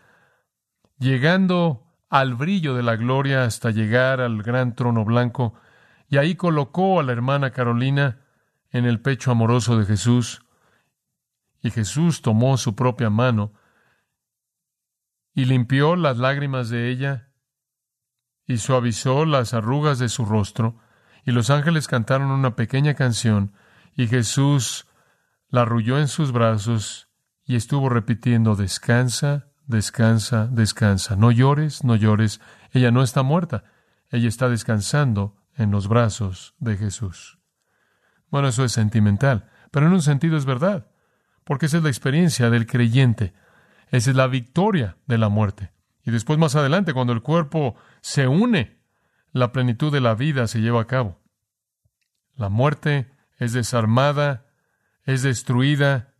llegando 0.99 1.87
al 2.09 2.35
brillo 2.35 2.75
de 2.75 2.83
la 2.83 2.97
gloria 2.97 3.45
hasta 3.45 3.71
llegar 3.71 4.19
al 4.19 4.43
gran 4.43 4.75
trono 4.75 5.05
blanco, 5.05 5.53
y 6.09 6.17
ahí 6.17 6.35
colocó 6.35 6.99
a 6.99 7.03
la 7.03 7.13
hermana 7.13 7.51
Carolina 7.51 8.25
en 8.71 8.83
el 8.83 8.99
pecho 8.99 9.31
amoroso 9.31 9.79
de 9.79 9.85
Jesús, 9.85 10.41
y 11.61 11.71
Jesús 11.71 12.21
tomó 12.21 12.57
su 12.57 12.75
propia 12.75 13.09
mano 13.09 13.53
y 15.33 15.45
limpió 15.45 15.95
las 15.95 16.17
lágrimas 16.17 16.67
de 16.67 16.89
ella 16.89 17.29
y 18.45 18.57
suavizó 18.57 19.23
las 19.23 19.53
arrugas 19.53 19.97
de 19.97 20.09
su 20.09 20.25
rostro, 20.25 20.77
y 21.23 21.31
los 21.31 21.49
ángeles 21.49 21.87
cantaron 21.87 22.31
una 22.31 22.57
pequeña 22.57 22.95
canción, 22.95 23.53
y 23.95 24.07
Jesús 24.07 24.87
la 25.49 25.61
arrulló 25.61 25.99
en 25.99 26.07
sus 26.07 26.31
brazos 26.31 27.09
y 27.45 27.55
estuvo 27.55 27.89
repitiendo, 27.89 28.55
descansa, 28.55 29.47
descansa, 29.67 30.47
descansa, 30.47 31.15
no 31.15 31.31
llores, 31.31 31.83
no 31.83 31.95
llores, 31.95 32.41
ella 32.71 32.91
no 32.91 33.03
está 33.03 33.23
muerta, 33.23 33.63
ella 34.09 34.27
está 34.27 34.49
descansando 34.49 35.37
en 35.55 35.71
los 35.71 35.87
brazos 35.87 36.55
de 36.59 36.77
Jesús. 36.77 37.39
Bueno, 38.29 38.47
eso 38.49 38.63
es 38.65 38.71
sentimental, 38.71 39.49
pero 39.71 39.87
en 39.87 39.93
un 39.93 40.01
sentido 40.01 40.37
es 40.37 40.45
verdad, 40.45 40.87
porque 41.43 41.67
esa 41.67 41.77
es 41.77 41.83
la 41.83 41.89
experiencia 41.89 42.49
del 42.49 42.65
creyente, 42.65 43.33
esa 43.91 44.09
es 44.09 44.15
la 44.15 44.27
victoria 44.27 44.97
de 45.05 45.17
la 45.17 45.29
muerte. 45.29 45.71
Y 46.03 46.11
después 46.11 46.37
más 46.37 46.55
adelante, 46.55 46.93
cuando 46.93 47.13
el 47.13 47.21
cuerpo 47.21 47.75
se 48.01 48.27
une, 48.27 48.79
la 49.31 49.51
plenitud 49.51 49.91
de 49.91 50.01
la 50.01 50.15
vida 50.15 50.47
se 50.47 50.61
lleva 50.61 50.81
a 50.81 50.87
cabo. 50.87 51.19
La 52.35 52.49
muerte 52.49 53.11
es 53.37 53.53
desarmada 53.53 54.44
es 55.05 55.21
destruida, 55.21 56.13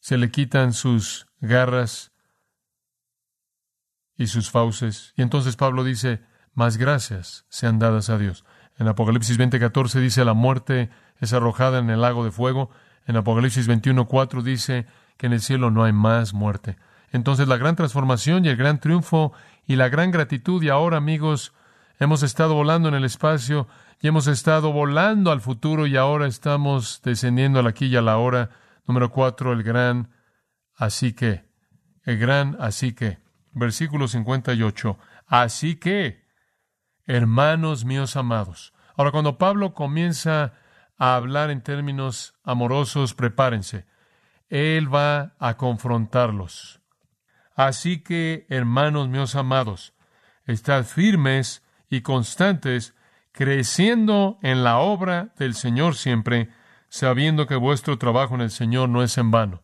se 0.00 0.16
le 0.16 0.30
quitan 0.30 0.72
sus 0.72 1.26
garras 1.40 2.12
y 4.16 4.28
sus 4.28 4.50
fauces. 4.50 5.12
Y 5.16 5.22
entonces 5.22 5.56
Pablo 5.56 5.84
dice, 5.84 6.22
más 6.54 6.76
gracias 6.76 7.44
sean 7.48 7.78
dadas 7.78 8.08
a 8.10 8.18
Dios. 8.18 8.44
En 8.78 8.88
Apocalipsis 8.88 9.38
20:14 9.38 10.00
dice, 10.00 10.24
la 10.24 10.34
muerte 10.34 10.90
es 11.20 11.32
arrojada 11.32 11.78
en 11.80 11.90
el 11.90 12.00
lago 12.00 12.24
de 12.24 12.30
fuego. 12.30 12.70
En 13.06 13.16
Apocalipsis 13.16 13.68
21:4 13.68 14.42
dice 14.42 14.86
que 15.16 15.26
en 15.26 15.32
el 15.32 15.40
cielo 15.40 15.70
no 15.70 15.84
hay 15.84 15.92
más 15.92 16.32
muerte. 16.32 16.76
Entonces 17.10 17.48
la 17.48 17.56
gran 17.56 17.74
transformación 17.74 18.44
y 18.44 18.48
el 18.48 18.56
gran 18.56 18.80
triunfo 18.80 19.32
y 19.66 19.76
la 19.76 19.88
gran 19.88 20.10
gratitud 20.10 20.62
y 20.62 20.68
ahora 20.68 20.98
amigos 20.98 21.52
Hemos 22.00 22.22
estado 22.22 22.54
volando 22.54 22.88
en 22.88 22.94
el 22.94 23.04
espacio 23.04 23.66
y 24.00 24.08
hemos 24.08 24.28
estado 24.28 24.72
volando 24.72 25.32
al 25.32 25.40
futuro 25.40 25.86
y 25.86 25.96
ahora 25.96 26.26
estamos 26.26 27.00
descendiendo 27.02 27.58
a 27.58 27.62
la 27.62 27.70
aquí 27.70 27.86
y 27.86 27.96
a 27.96 28.02
la 28.02 28.18
hora. 28.18 28.50
Número 28.86 29.10
cuatro, 29.10 29.52
el 29.52 29.62
gran 29.62 30.10
así 30.76 31.12
que. 31.12 31.44
El 32.04 32.18
gran 32.18 32.56
así 32.60 32.92
que. 32.92 33.18
Versículo 33.52 34.06
58. 34.06 34.98
Así 35.26 35.76
que, 35.76 36.24
hermanos 37.06 37.84
míos 37.84 38.16
amados. 38.16 38.72
Ahora, 38.96 39.10
cuando 39.10 39.36
Pablo 39.36 39.74
comienza 39.74 40.54
a 40.96 41.16
hablar 41.16 41.50
en 41.50 41.62
términos 41.62 42.34
amorosos, 42.44 43.14
prepárense. 43.14 43.84
Él 44.48 44.92
va 44.92 45.34
a 45.40 45.56
confrontarlos. 45.56 46.80
Así 47.56 48.00
que, 48.00 48.46
hermanos 48.48 49.08
míos 49.08 49.34
amados, 49.34 49.92
estad 50.46 50.84
firmes 50.84 51.64
y 51.90 52.02
constantes, 52.02 52.94
creciendo 53.38 54.40
en 54.42 54.64
la 54.64 54.78
obra 54.78 55.32
del 55.38 55.54
Señor 55.54 55.94
siempre, 55.94 56.50
sabiendo 56.88 57.46
que 57.46 57.54
vuestro 57.54 57.96
trabajo 57.96 58.34
en 58.34 58.40
el 58.40 58.50
Señor 58.50 58.88
no 58.88 59.00
es 59.00 59.16
en 59.16 59.30
vano. 59.30 59.62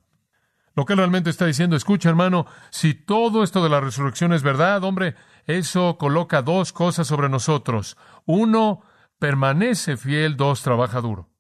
Lo 0.76 0.84
que 0.84 0.94
realmente 0.94 1.28
está 1.28 1.46
diciendo, 1.46 1.74
escucha 1.74 2.08
hermano, 2.08 2.46
si 2.70 2.94
todo 2.94 3.42
esto 3.42 3.64
de 3.64 3.70
la 3.70 3.80
resurrección 3.80 4.32
es 4.32 4.44
verdad, 4.44 4.84
hombre, 4.84 5.16
eso 5.46 5.98
coloca 5.98 6.40
dos 6.40 6.72
cosas 6.72 7.08
sobre 7.08 7.28
nosotros. 7.28 7.96
Uno, 8.26 8.82
permanece 9.18 9.96
fiel, 9.96 10.37
dos, 10.37 10.62
trabaja 10.62 11.00
duro. 11.00 11.30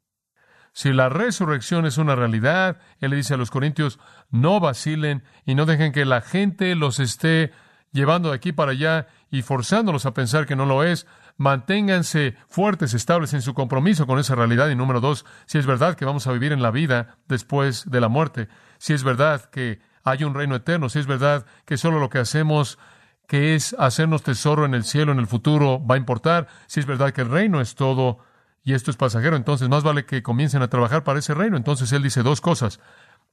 Si 0.72 0.92
la 0.92 1.08
resurrección 1.08 1.86
es 1.86 1.98
una 1.98 2.16
realidad, 2.16 2.80
Él 2.98 3.10
le 3.10 3.16
dice 3.18 3.34
a 3.34 3.36
los 3.36 3.52
corintios, 3.52 4.00
no 4.30 4.58
vacilen 4.58 5.22
y 5.46 5.54
no 5.54 5.66
dejen 5.66 5.92
que 5.92 6.04
la 6.04 6.20
gente 6.20 6.74
los 6.74 6.98
esté 6.98 7.52
llevando 7.92 8.30
de 8.30 8.34
aquí 8.34 8.50
para 8.50 8.72
allá 8.72 9.06
y 9.30 9.42
forzándolos 9.42 10.04
a 10.04 10.14
pensar 10.14 10.46
que 10.46 10.56
no 10.56 10.66
lo 10.66 10.82
es. 10.82 11.06
Manténganse 11.36 12.36
fuertes, 12.48 12.94
estables 12.94 13.34
en 13.34 13.42
su 13.42 13.54
compromiso 13.54 14.06
con 14.06 14.18
esa 14.18 14.34
realidad. 14.34 14.68
Y 14.68 14.76
número 14.76 15.00
dos, 15.00 15.24
si 15.46 15.58
es 15.58 15.66
verdad 15.66 15.96
que 15.96 16.04
vamos 16.04 16.26
a 16.26 16.32
vivir 16.32 16.52
en 16.52 16.62
la 16.62 16.70
vida 16.70 17.18
después 17.26 17.90
de 17.90 18.00
la 18.00 18.08
muerte, 18.08 18.48
si 18.78 18.92
es 18.92 19.02
verdad 19.02 19.44
que 19.50 19.80
hay 20.04 20.24
un 20.24 20.34
reino 20.34 20.54
eterno, 20.54 20.88
si 20.88 20.98
es 20.98 21.06
verdad 21.06 21.46
que 21.64 21.76
solo 21.76 21.98
lo 21.98 22.10
que 22.10 22.18
hacemos 22.18 22.78
que 23.26 23.54
es 23.54 23.74
hacernos 23.78 24.22
tesoro 24.22 24.64
en 24.64 24.74
el 24.74 24.84
cielo, 24.84 25.12
en 25.12 25.18
el 25.18 25.26
futuro, 25.26 25.84
va 25.84 25.94
a 25.94 25.98
importar, 25.98 26.46
si 26.66 26.80
es 26.80 26.86
verdad 26.86 27.12
que 27.12 27.22
el 27.22 27.30
reino 27.30 27.60
es 27.60 27.74
todo, 27.74 28.18
y 28.64 28.72
esto 28.72 28.90
es 28.90 28.96
pasajero, 28.96 29.36
entonces 29.36 29.68
más 29.68 29.82
vale 29.82 30.06
que 30.06 30.22
comiencen 30.22 30.62
a 30.62 30.68
trabajar 30.68 31.04
para 31.04 31.18
ese 31.18 31.34
reino. 31.34 31.56
Entonces 31.56 31.92
él 31.92 32.02
dice 32.02 32.22
dos 32.22 32.40
cosas, 32.40 32.80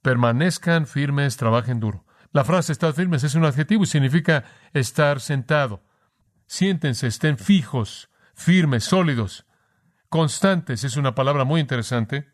permanezcan 0.02 0.86
firmes, 0.86 1.38
trabajen 1.38 1.80
duro. 1.80 2.04
La 2.32 2.44
frase 2.44 2.72
estar 2.72 2.92
firmes 2.92 3.24
es 3.24 3.34
un 3.34 3.44
adjetivo 3.44 3.84
y 3.84 3.86
significa 3.86 4.44
estar 4.74 5.20
sentado. 5.20 5.82
Siéntense, 6.52 7.06
estén 7.06 7.38
fijos, 7.38 8.10
firmes, 8.34 8.84
sólidos, 8.84 9.46
constantes. 10.10 10.84
Es 10.84 10.98
una 10.98 11.14
palabra 11.14 11.44
muy 11.44 11.62
interesante. 11.62 12.28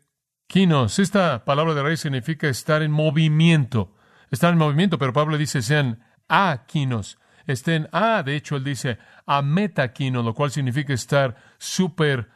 Kinos, 0.45 0.99
esta 0.99 1.45
palabra 1.45 1.73
de 1.73 1.81
raíz 1.81 2.01
significa 2.01 2.49
estar 2.49 2.81
en 2.81 2.91
movimiento. 2.91 3.95
Estar 4.29 4.51
en 4.51 4.59
movimiento, 4.59 4.97
pero 4.97 5.13
Pablo 5.13 5.37
dice 5.37 5.61
sean 5.61 6.03
aquinos. 6.27 7.17
Estén 7.47 7.87
a, 7.93 8.21
de 8.21 8.35
hecho, 8.35 8.57
él 8.57 8.65
dice 8.65 8.97
a 9.25 9.41
metaquinos, 9.41 10.25
lo 10.25 10.33
cual 10.33 10.51
significa 10.51 10.91
estar 10.91 11.37
súper 11.57 12.27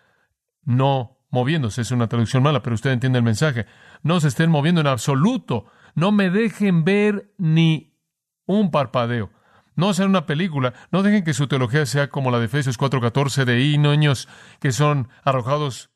no 0.63 1.17
moviéndose. 1.32 1.82
Es 1.82 1.91
una 1.91 2.08
traducción 2.08 2.43
mala, 2.43 2.63
pero 2.63 2.76
usted 2.76 2.91
entiende 2.91 3.19
el 3.19 3.26
mensaje. 3.26 3.65
No 4.04 4.22
se 4.22 4.30
estén 4.30 4.50
moviendo 4.50 4.80
en 4.80 4.88
absoluto. 4.88 5.65
No 5.96 6.13
me 6.13 6.30
dejen 6.30 6.86
ver 6.86 7.34
ni 7.38 8.00
un 8.46 8.72
parpadeo. 8.72 9.32
No 9.76 9.94
sean 9.94 10.10
una 10.10 10.26
película. 10.26 10.74
No 10.92 11.04
dejen 11.04 11.24
que 11.24 11.34
su 11.34 11.48
teología 11.48 11.86
sea 11.86 12.10
como 12.10 12.32
la 12.32 12.40
de 12.40 12.46
Efesios 12.46 12.78
4:14 12.78 13.46
de 13.46 13.62
y 13.62 13.78
niños 13.78 14.28
que 14.60 14.72
son 14.72 15.10
arrojados 15.24 15.90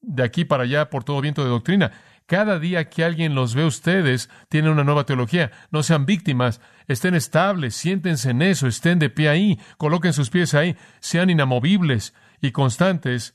de 0.00 0.22
aquí 0.22 0.44
para 0.44 0.64
allá 0.64 0.90
por 0.90 1.04
todo 1.04 1.20
viento 1.20 1.44
de 1.44 1.50
doctrina. 1.50 1.92
Cada 2.26 2.60
día 2.60 2.88
que 2.88 3.02
alguien 3.02 3.34
los 3.34 3.54
ve 3.54 3.64
ustedes, 3.64 4.30
tiene 4.48 4.70
una 4.70 4.84
nueva 4.84 5.04
teología. 5.04 5.50
No 5.72 5.82
sean 5.82 6.06
víctimas, 6.06 6.60
estén 6.86 7.16
estables, 7.16 7.74
siéntense 7.74 8.30
en 8.30 8.42
eso, 8.42 8.68
estén 8.68 9.00
de 9.00 9.10
pie 9.10 9.28
ahí, 9.28 9.58
coloquen 9.78 10.12
sus 10.12 10.30
pies 10.30 10.54
ahí, 10.54 10.76
sean 11.00 11.28
inamovibles 11.28 12.14
y 12.40 12.52
constantes 12.52 13.34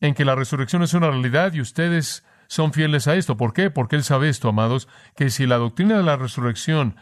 en 0.00 0.14
que 0.14 0.24
la 0.24 0.36
resurrección 0.36 0.82
es 0.84 0.94
una 0.94 1.10
realidad 1.10 1.52
y 1.54 1.60
ustedes 1.60 2.24
son 2.46 2.72
fieles 2.72 3.08
a 3.08 3.16
esto. 3.16 3.36
¿Por 3.36 3.52
qué? 3.52 3.70
Porque 3.70 3.96
Él 3.96 4.04
sabe 4.04 4.28
esto, 4.28 4.48
amados, 4.48 4.88
que 5.16 5.30
si 5.30 5.46
la 5.46 5.56
doctrina 5.56 5.96
de 5.96 6.04
la 6.04 6.16
resurrección 6.16 6.96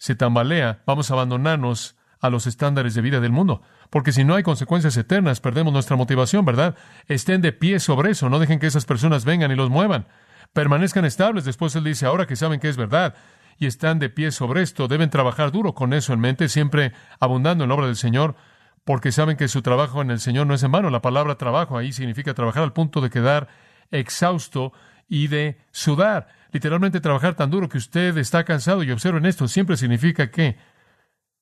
se 0.00 0.14
tambalea, 0.14 0.82
vamos 0.86 1.10
a 1.10 1.14
abandonarnos 1.14 1.94
a 2.20 2.30
los 2.30 2.46
estándares 2.46 2.94
de 2.94 3.02
vida 3.02 3.20
del 3.20 3.32
mundo. 3.32 3.60
Porque 3.90 4.12
si 4.12 4.24
no 4.24 4.34
hay 4.34 4.42
consecuencias 4.42 4.96
eternas, 4.96 5.40
perdemos 5.40 5.74
nuestra 5.74 5.94
motivación, 5.94 6.46
¿verdad? 6.46 6.74
Estén 7.06 7.42
de 7.42 7.52
pie 7.52 7.80
sobre 7.80 8.12
eso, 8.12 8.30
no 8.30 8.38
dejen 8.38 8.60
que 8.60 8.66
esas 8.66 8.86
personas 8.86 9.26
vengan 9.26 9.52
y 9.52 9.56
los 9.56 9.68
muevan. 9.68 10.06
Permanezcan 10.54 11.04
estables. 11.04 11.44
Después 11.44 11.76
Él 11.76 11.84
dice, 11.84 12.06
ahora 12.06 12.26
que 12.26 12.34
saben 12.34 12.60
que 12.60 12.70
es 12.70 12.78
verdad 12.78 13.14
y 13.58 13.66
están 13.66 13.98
de 13.98 14.08
pie 14.08 14.30
sobre 14.30 14.62
esto, 14.62 14.88
deben 14.88 15.10
trabajar 15.10 15.52
duro 15.52 15.74
con 15.74 15.92
eso 15.92 16.14
en 16.14 16.20
mente, 16.20 16.48
siempre 16.48 16.94
abundando 17.20 17.64
en 17.64 17.68
la 17.68 17.74
obra 17.74 17.86
del 17.86 17.96
Señor, 17.96 18.36
porque 18.86 19.12
saben 19.12 19.36
que 19.36 19.48
su 19.48 19.60
trabajo 19.60 20.00
en 20.00 20.10
el 20.10 20.18
Señor 20.18 20.46
no 20.46 20.54
es 20.54 20.62
en 20.62 20.72
vano. 20.72 20.88
La 20.88 21.02
palabra 21.02 21.36
trabajo 21.36 21.76
ahí 21.76 21.92
significa 21.92 22.32
trabajar 22.32 22.62
al 22.62 22.72
punto 22.72 23.02
de 23.02 23.10
quedar 23.10 23.48
exhausto 23.90 24.72
y 25.10 25.28
de 25.28 25.60
sudar. 25.72 26.39
Literalmente 26.52 27.00
trabajar 27.00 27.34
tan 27.34 27.50
duro 27.50 27.68
que 27.68 27.78
usted 27.78 28.16
está 28.18 28.44
cansado. 28.44 28.82
Y 28.82 28.90
observen 28.90 29.26
esto, 29.26 29.46
siempre 29.48 29.76
significa 29.76 30.30
que 30.30 30.56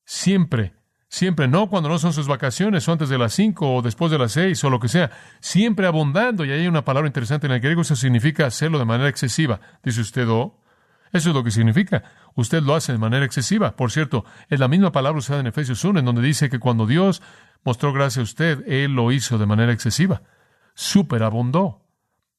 siempre, 0.05 0.75
siempre, 1.09 1.49
no 1.49 1.69
cuando 1.69 1.89
no 1.89 1.99
son 1.99 2.13
sus 2.13 2.29
vacaciones 2.29 2.87
o 2.89 2.93
antes 2.93 3.09
de 3.09 3.19
las 3.19 3.33
cinco 3.33 3.75
o 3.75 3.83
después 3.83 4.11
de 4.11 4.19
las 4.19 4.33
seis 4.33 4.63
o 4.65 4.71
lo 4.71 4.81
que 4.81 4.89
sea, 4.89 5.11
siempre 5.41 5.87
abundando. 5.87 6.45
Y 6.45 6.53
hay 6.53 6.67
una 6.67 6.85
palabra 6.85 7.09
interesante 7.09 7.47
en 7.47 7.53
el 7.53 7.61
griego, 7.61 7.83
eso 7.83 7.97
significa 7.97 8.47
hacerlo 8.47 8.79
de 8.79 8.85
manera 8.85 9.09
excesiva. 9.09 9.61
Dice 9.83 10.01
usted, 10.01 10.29
oh, 10.29 10.61
eso 11.13 11.31
es 11.31 11.35
lo 11.35 11.43
que 11.43 11.51
significa. 11.51 12.05
Usted 12.35 12.63
lo 12.63 12.75
hace 12.75 12.93
de 12.93 12.99
manera 12.99 13.25
excesiva. 13.25 13.77
Por 13.77 13.91
cierto, 13.91 14.25
es 14.49 14.61
la 14.61 14.69
misma 14.69 14.93
palabra 14.93 15.19
usada 15.19 15.41
en 15.41 15.47
Efesios 15.47 15.85
1, 15.85 15.99
en 15.99 16.05
donde 16.05 16.23
dice 16.23 16.51
que 16.51 16.59
cuando 16.59 16.87
Dios 16.87 17.23
mostró 17.65 17.93
gracia 17.93 18.21
a 18.21 18.25
usted, 18.25 18.63
Él 18.69 18.93
lo 18.93 19.11
hizo 19.13 19.39
de 19.39 19.47
manera 19.47 19.73
excesiva. 19.73 20.23
Superabundó. 20.75 21.85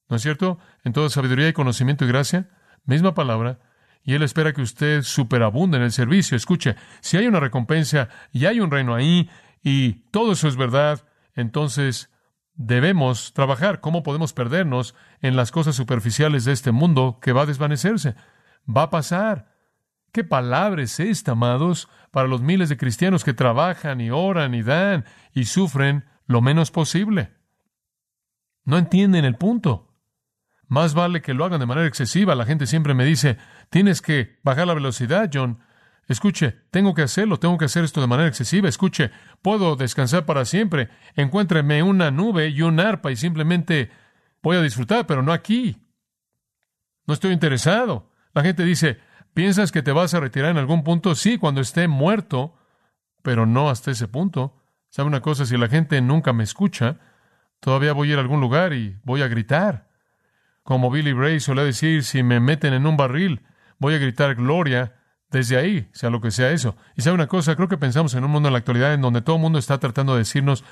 ¿No 0.08 0.16
es 0.16 0.22
cierto? 0.22 0.60
En 0.84 0.94
toda 0.94 1.10
sabiduría 1.10 1.48
y 1.48 1.54
conocimiento 1.54 2.06
y 2.06 2.08
gracia, 2.08 2.50
misma 2.90 3.14
palabra, 3.14 3.60
y 4.04 4.16
Él 4.16 4.24
espera 4.24 4.54
que 4.54 4.62
usted 4.62 5.04
superabunde 5.04 5.78
en 5.78 5.84
el 5.84 5.92
servicio. 5.92 6.36
Escuche, 6.36 6.76
si 7.00 7.18
hay 7.18 7.28
una 7.28 7.40
recompensa 7.40 8.10
y 8.32 8.46
hay 8.46 8.60
un 8.60 8.72
reino 8.72 8.96
ahí, 8.96 9.30
y 9.64 9.94
todo 10.12 10.34
eso 10.34 10.48
es 10.48 10.56
verdad, 10.56 11.06
entonces 11.36 12.10
debemos 12.56 13.34
trabajar. 13.34 13.80
¿Cómo 13.80 14.04
podemos 14.04 14.34
perdernos 14.34 14.96
en 15.22 15.36
las 15.36 15.52
cosas 15.52 15.76
superficiales 15.76 16.44
de 16.46 16.54
este 16.54 16.72
mundo 16.72 17.20
que 17.22 17.32
va 17.32 17.44
a 17.44 17.46
desvanecerse? 17.46 18.16
Va 18.68 18.84
a 18.84 18.90
pasar. 18.90 19.54
¿Qué 20.12 20.24
palabra 20.24 20.82
es 20.82 21.00
esta, 21.00 21.34
amados, 21.34 21.88
para 22.12 22.28
los 22.28 22.42
miles 22.42 22.70
de 22.70 22.78
cristianos 22.78 23.24
que 23.24 23.34
trabajan 23.34 24.02
y 24.02 24.10
oran 24.10 24.56
y 24.56 24.64
dan 24.64 25.06
y 25.34 25.46
sufren 25.46 26.06
lo 26.26 26.42
menos 26.42 26.72
posible? 26.72 27.32
No 28.66 28.78
entienden 28.78 29.26
el 29.26 29.36
punto. 29.36 29.89
Más 30.70 30.94
vale 30.94 31.22
que 31.22 31.34
lo 31.34 31.44
hagan 31.44 31.60
de 31.60 31.66
manera 31.66 31.88
excesiva. 31.88 32.36
La 32.36 32.46
gente 32.46 32.66
siempre 32.66 32.94
me 32.94 33.04
dice, 33.04 33.38
tienes 33.70 34.02
que 34.02 34.40
bajar 34.44 34.68
la 34.68 34.74
velocidad, 34.74 35.30
John. 35.34 35.60
Escuche, 36.08 36.56
tengo 36.72 36.94
que 36.94 37.02
hacerlo, 37.02 37.38
tengo 37.38 37.58
que 37.58 37.66
hacer 37.66 37.84
esto 37.84 38.00
de 38.00 38.08
manera 38.08 38.30
excesiva. 38.30 38.70
Escuche, 38.70 39.12
puedo 39.42 39.76
descansar 39.76 40.26
para 40.26 40.46
siempre. 40.46 40.90
Encuéntreme 41.16 41.84
una 41.84 42.10
nube 42.10 42.48
y 42.48 42.62
un 42.62 42.80
arpa 42.80 43.12
y 43.12 43.18
simplemente 43.18 43.92
voy 44.42 44.56
a 44.56 44.62
disfrutar, 44.62 45.06
pero 45.06 45.22
no 45.22 45.34
aquí. 45.34 45.78
No 47.06 47.14
estoy 47.14 47.34
interesado. 47.34 48.12
La 48.34 48.44
gente 48.44 48.64
dice, 48.64 49.00
¿Piensas 49.34 49.72
que 49.72 49.82
te 49.82 49.92
vas 49.92 50.14
a 50.14 50.20
retirar 50.20 50.52
en 50.52 50.58
algún 50.58 50.84
punto? 50.84 51.16
Sí, 51.16 51.38
cuando 51.38 51.62
esté 51.62 51.88
muerto, 51.88 52.58
pero 53.22 53.46
no 53.46 53.70
hasta 53.70 53.92
ese 53.92 54.08
punto. 54.08 54.56
¿Sabe 54.90 55.08
una 55.08 55.22
cosa? 55.22 55.46
Si 55.46 55.56
la 55.58 55.68
gente 55.68 56.02
nunca 56.02 56.34
me 56.34 56.44
escucha, 56.44 56.98
todavía 57.60 57.94
voy 57.94 58.10
a 58.10 58.14
ir 58.14 58.18
a 58.18 58.22
algún 58.22 58.42
lugar 58.42 58.74
y 58.74 58.98
voy 59.04 59.22
a 59.22 59.28
gritar. 59.28 59.89
Como 60.64 60.92
Billy 60.92 61.14
Bray 61.14 61.40
suele 61.40 61.64
decir, 61.64 62.04
si 62.04 62.24
me 62.24 62.40
meten 62.40 62.74
en 62.74 62.86
un 62.86 62.98
barril, 62.98 63.42
voy 63.80 63.96
a 63.96 63.98
gritar 63.98 64.36
gloria 64.36 64.96
desde 65.32 65.58
ahí, 65.58 65.90
sea 65.94 66.10
lo 66.10 66.22
que 66.22 66.32
sea 66.32 66.52
eso. 66.52 66.76
Y 66.96 67.02
sabe 67.02 67.16
una 67.16 67.28
cosa, 67.28 67.56
creo 67.56 67.68
que 67.68 67.78
pensamos 67.78 68.14
en 68.14 68.24
un 68.24 68.32
mundo 68.32 68.50
en 68.50 68.54
la 68.54 68.60
actualidad 68.60 68.94
en 68.94 69.02
donde 69.02 69.22
todo 69.22 69.38
el 69.38 69.42
mundo 69.42 69.60
está 69.60 69.80
tratando 69.80 70.14
de 70.14 70.20
decirnos 70.20 70.64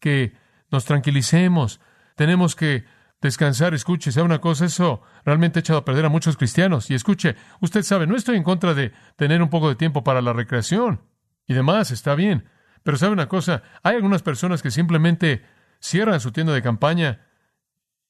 que 0.00 0.34
nos 0.70 0.84
tranquilicemos, 0.84 1.80
tenemos 2.16 2.56
que 2.56 2.84
descansar. 3.20 3.74
Escuche, 3.74 4.12
¿sabe 4.12 4.26
una 4.26 4.40
cosa? 4.40 4.66
Eso 4.66 5.02
realmente 5.24 5.58
ha 5.58 5.60
echado 5.60 5.78
a 5.78 5.84
perder 5.84 6.06
a 6.06 6.08
muchos 6.08 6.36
cristianos. 6.36 6.90
Y 6.90 6.94
escuche, 6.94 7.36
usted 7.60 7.82
sabe, 7.82 8.06
no 8.06 8.16
estoy 8.16 8.36
en 8.36 8.42
contra 8.42 8.74
de 8.74 8.92
tener 9.16 9.42
un 9.42 9.50
poco 9.50 9.68
de 9.68 9.76
tiempo 9.76 10.04
para 10.04 10.22
la 10.22 10.32
recreación 10.32 11.02
y 11.46 11.54
demás, 11.54 11.90
está 11.90 12.14
bien. 12.14 12.48
Pero 12.82 12.96
¿sabe 12.96 13.12
una 13.12 13.28
cosa? 13.28 13.62
Hay 13.82 13.96
algunas 13.96 14.22
personas 14.22 14.62
que 14.62 14.70
simplemente 14.70 15.44
cierran 15.80 16.20
su 16.20 16.32
tienda 16.32 16.52
de 16.52 16.62
campaña 16.62 17.26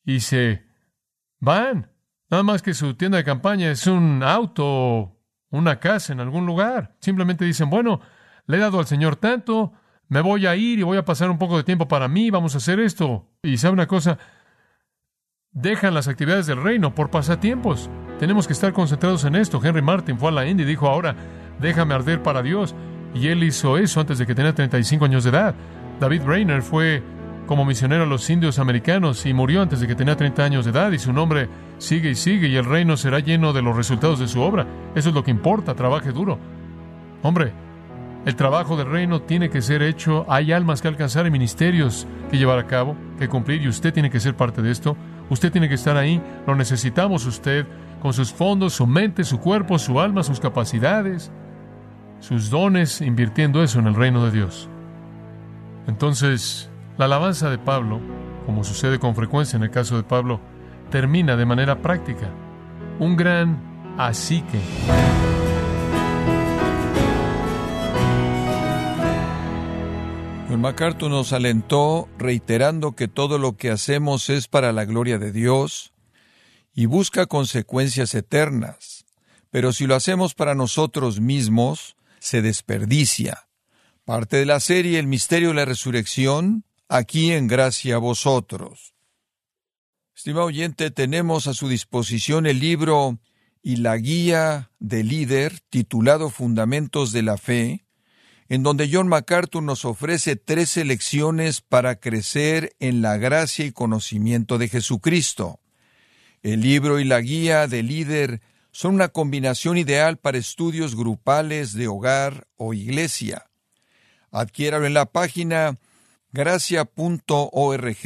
y 0.05 0.21
se 0.21 0.67
van. 1.41 1.91
Nada 2.29 2.43
más 2.43 2.63
que 2.63 2.75
su 2.75 2.95
tienda 2.95 3.19
de 3.19 3.25
campaña 3.25 3.71
es 3.71 3.87
un 3.87 4.23
auto 4.23 4.65
o 4.67 5.17
una 5.51 5.79
casa 5.79 6.13
en 6.13 6.21
algún 6.21 6.47
lugar. 6.47 6.97
Simplemente 7.01 7.45
dicen, 7.45 7.71
bueno, 7.71 8.01
le 8.47 8.57
he 8.57 8.61
dado 8.61 8.79
al 8.79 8.87
Señor 8.87 9.17
tanto, 9.17 9.73
me 10.09 10.21
voy 10.21 10.47
a 10.47 10.57
ir 10.57 10.79
y 10.79 10.83
voy 10.83 10.99
a 10.99 11.05
pasar 11.05 11.31
un 11.31 11.39
poco 11.39 11.57
de 11.57 11.65
tiempo 11.65 11.89
para 11.89 12.09
mí, 12.09 12.31
vamos 12.31 12.55
a 12.55 12.59
hacer 12.59 12.81
esto. 12.81 13.29
Y 13.43 13.59
sabe 13.59 13.75
una 13.75 13.87
cosa, 13.87 14.19
dejan 15.53 15.95
las 15.95 16.09
actividades 16.09 16.47
del 16.47 16.63
reino 16.63 16.95
por 16.95 17.11
pasatiempos. 17.11 17.91
Tenemos 18.19 18.47
que 18.47 18.53
estar 18.53 18.73
concentrados 18.73 19.25
en 19.25 19.37
esto. 19.37 19.61
Henry 19.63 19.83
Martin 19.83 20.19
fue 20.19 20.31
a 20.31 20.33
la 20.33 20.47
India 20.47 20.65
y 20.65 20.69
dijo, 20.69 20.89
ahora 20.89 21.15
déjame 21.61 21.95
arder 21.95 22.23
para 22.23 22.43
Dios. 22.43 22.75
Y 23.15 23.29
él 23.29 23.43
hizo 23.45 23.79
eso 23.79 24.01
antes 24.01 24.19
de 24.19 24.27
que 24.27 24.35
tenía 24.35 24.55
35 24.55 25.05
años 25.05 25.25
de 25.25 25.31
edad. 25.31 25.55
David 26.01 26.23
Rayner 26.25 26.63
fue 26.63 27.03
como 27.47 27.65
misionero 27.65 28.03
a 28.03 28.07
los 28.07 28.29
indios 28.29 28.59
americanos 28.59 29.25
y 29.27 29.33
murió 29.33 29.63
antes 29.63 29.81
de 29.81 29.87
que 29.87 29.95
tenía 29.95 30.17
30 30.17 30.45
años 30.45 30.65
de 30.65 30.73
edad 30.73 30.91
y 30.93 30.99
su 30.99 31.13
nombre 31.13 31.49
sigue 31.79 32.11
y 32.11 32.15
sigue 32.15 32.49
y 32.49 32.57
el 32.57 32.65
reino 32.65 32.97
será 32.97 33.21
lleno 33.21 33.53
de 33.53 33.63
los 33.63 33.77
resultados 33.77 34.19
de 34.19 34.29
su 34.29 34.41
obra. 34.41 34.67
Eso 34.95 35.11
es 35.11 35.15
lo 35.15 35.25
que 35.25 35.31
importa, 35.31 35.75
trabaje 35.75 36.13
duro. 36.13 36.39
Hombre, 37.23 37.53
el 38.27 38.35
trabajo 38.35 38.77
del 38.77 38.91
reino 38.91 39.23
tiene 39.23 39.51
que 39.51 39.63
ser 39.63 39.83
hecho, 39.83 40.27
hay 40.29 40.53
almas 40.53 40.83
que 40.83 40.89
alcanzar 40.89 41.27
y 41.27 41.31
ministerios 41.31 42.07
que 42.31 42.39
llevar 42.39 42.59
a 42.59 42.67
cabo, 42.67 42.97
que 43.19 43.29
cumplir 43.29 43.63
y 43.63 43.69
usted 43.69 43.95
tiene 43.95 44.11
que 44.11 44.21
ser 44.21 44.37
parte 44.37 44.63
de 44.63 44.73
esto. 44.73 44.97
Usted 45.31 45.53
tiene 45.53 45.69
que 45.69 45.77
estar 45.77 45.97
ahí, 45.97 46.21
lo 46.47 46.57
necesitamos 46.57 47.25
usted, 47.25 47.67
con 48.03 48.13
sus 48.13 48.33
fondos, 48.33 48.75
su 48.75 48.87
mente, 48.87 49.25
su 49.25 49.39
cuerpo, 49.41 49.79
su 49.79 50.01
alma, 50.01 50.23
sus 50.23 50.41
capacidades, 50.41 51.31
sus 52.21 52.51
dones, 52.51 53.01
invirtiendo 53.01 53.63
eso 53.63 53.79
en 53.79 53.87
el 53.87 53.95
reino 53.95 54.25
de 54.25 54.31
Dios. 54.31 54.69
Entonces, 55.87 56.71
la 56.99 57.05
alabanza 57.05 57.51
de 57.51 57.59
Pablo, 57.59 58.01
como 58.47 58.65
sucede 58.65 58.99
con 58.99 59.15
frecuencia 59.15 59.57
en 59.57 59.63
el 59.63 59.71
caso 59.71 59.97
de 59.97 60.03
Pablo, 60.03 60.41
termina 60.91 61.37
de 61.37 61.45
manera 61.45 61.83
práctica. 61.83 62.31
Un 62.99 63.17
gran 63.17 63.95
así 63.99 64.43
que. 64.43 64.61
John 70.49 70.61
MacArthur 70.61 71.11
nos 71.11 71.33
alentó 71.33 72.09
reiterando 72.19 72.93
que 72.93 73.09
todo 73.09 73.39
lo 73.39 73.57
que 73.57 73.71
hacemos 73.71 74.31
es 74.31 74.49
para 74.49 74.73
la 74.73 74.85
gloria 74.85 75.19
de 75.19 75.33
Dios 75.33 75.93
y 76.73 76.87
busca 76.87 77.27
consecuencias 77.27 78.15
eternas, 78.15 79.05
pero 79.51 79.73
si 79.73 79.87
lo 79.87 79.97
hacemos 79.97 80.35
para 80.35 80.55
nosotros 80.55 81.21
mismos, 81.21 81.97
se 82.21 82.43
desperdicia. 82.43 83.49
Parte 84.05 84.37
de 84.37 84.47
la 84.47 84.61
serie 84.61 85.01
El 85.01 85.09
misterio 85.09 85.49
de 85.49 85.55
la 85.55 85.65
resurrección 85.65 86.66
aquí 86.89 87.33
en 87.33 87.47
gracia 87.47 87.97
a 87.97 87.99
vosotros. 87.99 88.95
Estimado 90.15 90.47
oyente, 90.47 90.91
tenemos 90.91 91.47
a 91.47 91.55
su 91.55 91.69
disposición 91.69 92.47
el 92.47 92.61
libro 92.61 93.19
y 93.63 93.77
la 93.77 93.97
guía 93.97 94.71
de 94.79 95.03
líder 95.03 95.61
titulado 95.69 96.31
Fundamentos 96.31 97.13
de 97.13 97.23
la 97.23 97.37
Fe, 97.37 97.87
en 98.49 98.63
donde 98.63 98.89
John 98.91 99.09
MacArthur 99.09 99.63
nos 99.63 99.85
ofrece 99.85 100.37
tres 100.37 100.77
lecciones 100.77 101.61
para 101.61 101.97
crecer 101.97 102.77
en 102.79 103.03
la 103.03 103.17
gracia 103.17 103.65
y 103.65 103.73
conocimiento 103.73 104.57
de 104.57 104.69
Jesucristo. 104.69 105.61
El 106.43 106.61
libro 106.61 107.01
y 107.01 107.05
la 107.05 107.21
guía 107.21 107.67
de 107.67 107.83
líder 107.83 108.41
son 108.71 108.95
una 108.95 109.09
combinación 109.09 109.79
ideal 109.79 110.17
para 110.17 110.39
estudios 110.39 110.95
grupales 110.95 111.73
de 111.73 111.89
hogar 111.89 112.47
o 112.57 112.73
iglesia. 112.73 113.51
Adquiéralo 114.31 114.87
en 114.87 114.95
la 114.95 115.07
página 115.07 115.77
gracia.org 116.37 117.97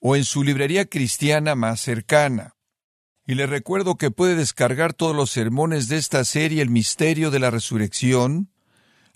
o 0.00 0.16
en 0.16 0.24
su 0.24 0.44
librería 0.44 0.84
cristiana 0.84 1.54
más 1.54 1.80
cercana. 1.80 2.54
Y 3.26 3.34
le 3.34 3.46
recuerdo 3.46 3.96
que 3.96 4.10
puede 4.10 4.36
descargar 4.36 4.92
todos 4.92 5.16
los 5.16 5.30
sermones 5.30 5.88
de 5.88 5.96
esta 5.96 6.24
serie 6.24 6.62
El 6.62 6.70
Misterio 6.70 7.30
de 7.30 7.40
la 7.40 7.50
Resurrección, 7.50 8.50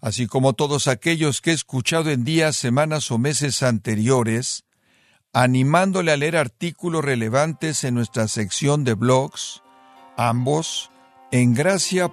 así 0.01 0.27
como 0.27 0.55
todos 0.55 0.88
aquellos 0.88 1.40
que 1.40 1.51
he 1.51 1.55
escuchado 1.55 2.11
en 2.11 2.25
días, 2.25 2.57
semanas 2.57 3.11
o 3.11 3.18
meses 3.18 3.62
anteriores, 3.62 4.64
animándole 5.33 6.11
a 6.12 6.16
leer 6.16 6.37
artículos 6.37 7.05
relevantes 7.05 7.85
en 7.85 7.95
nuestra 7.95 8.29
sección 8.29 8.85
de 8.85 8.95
blogs, 8.95 9.62
ambos 10.16 10.90
en 11.31 11.55
gracia.org. 11.55 12.12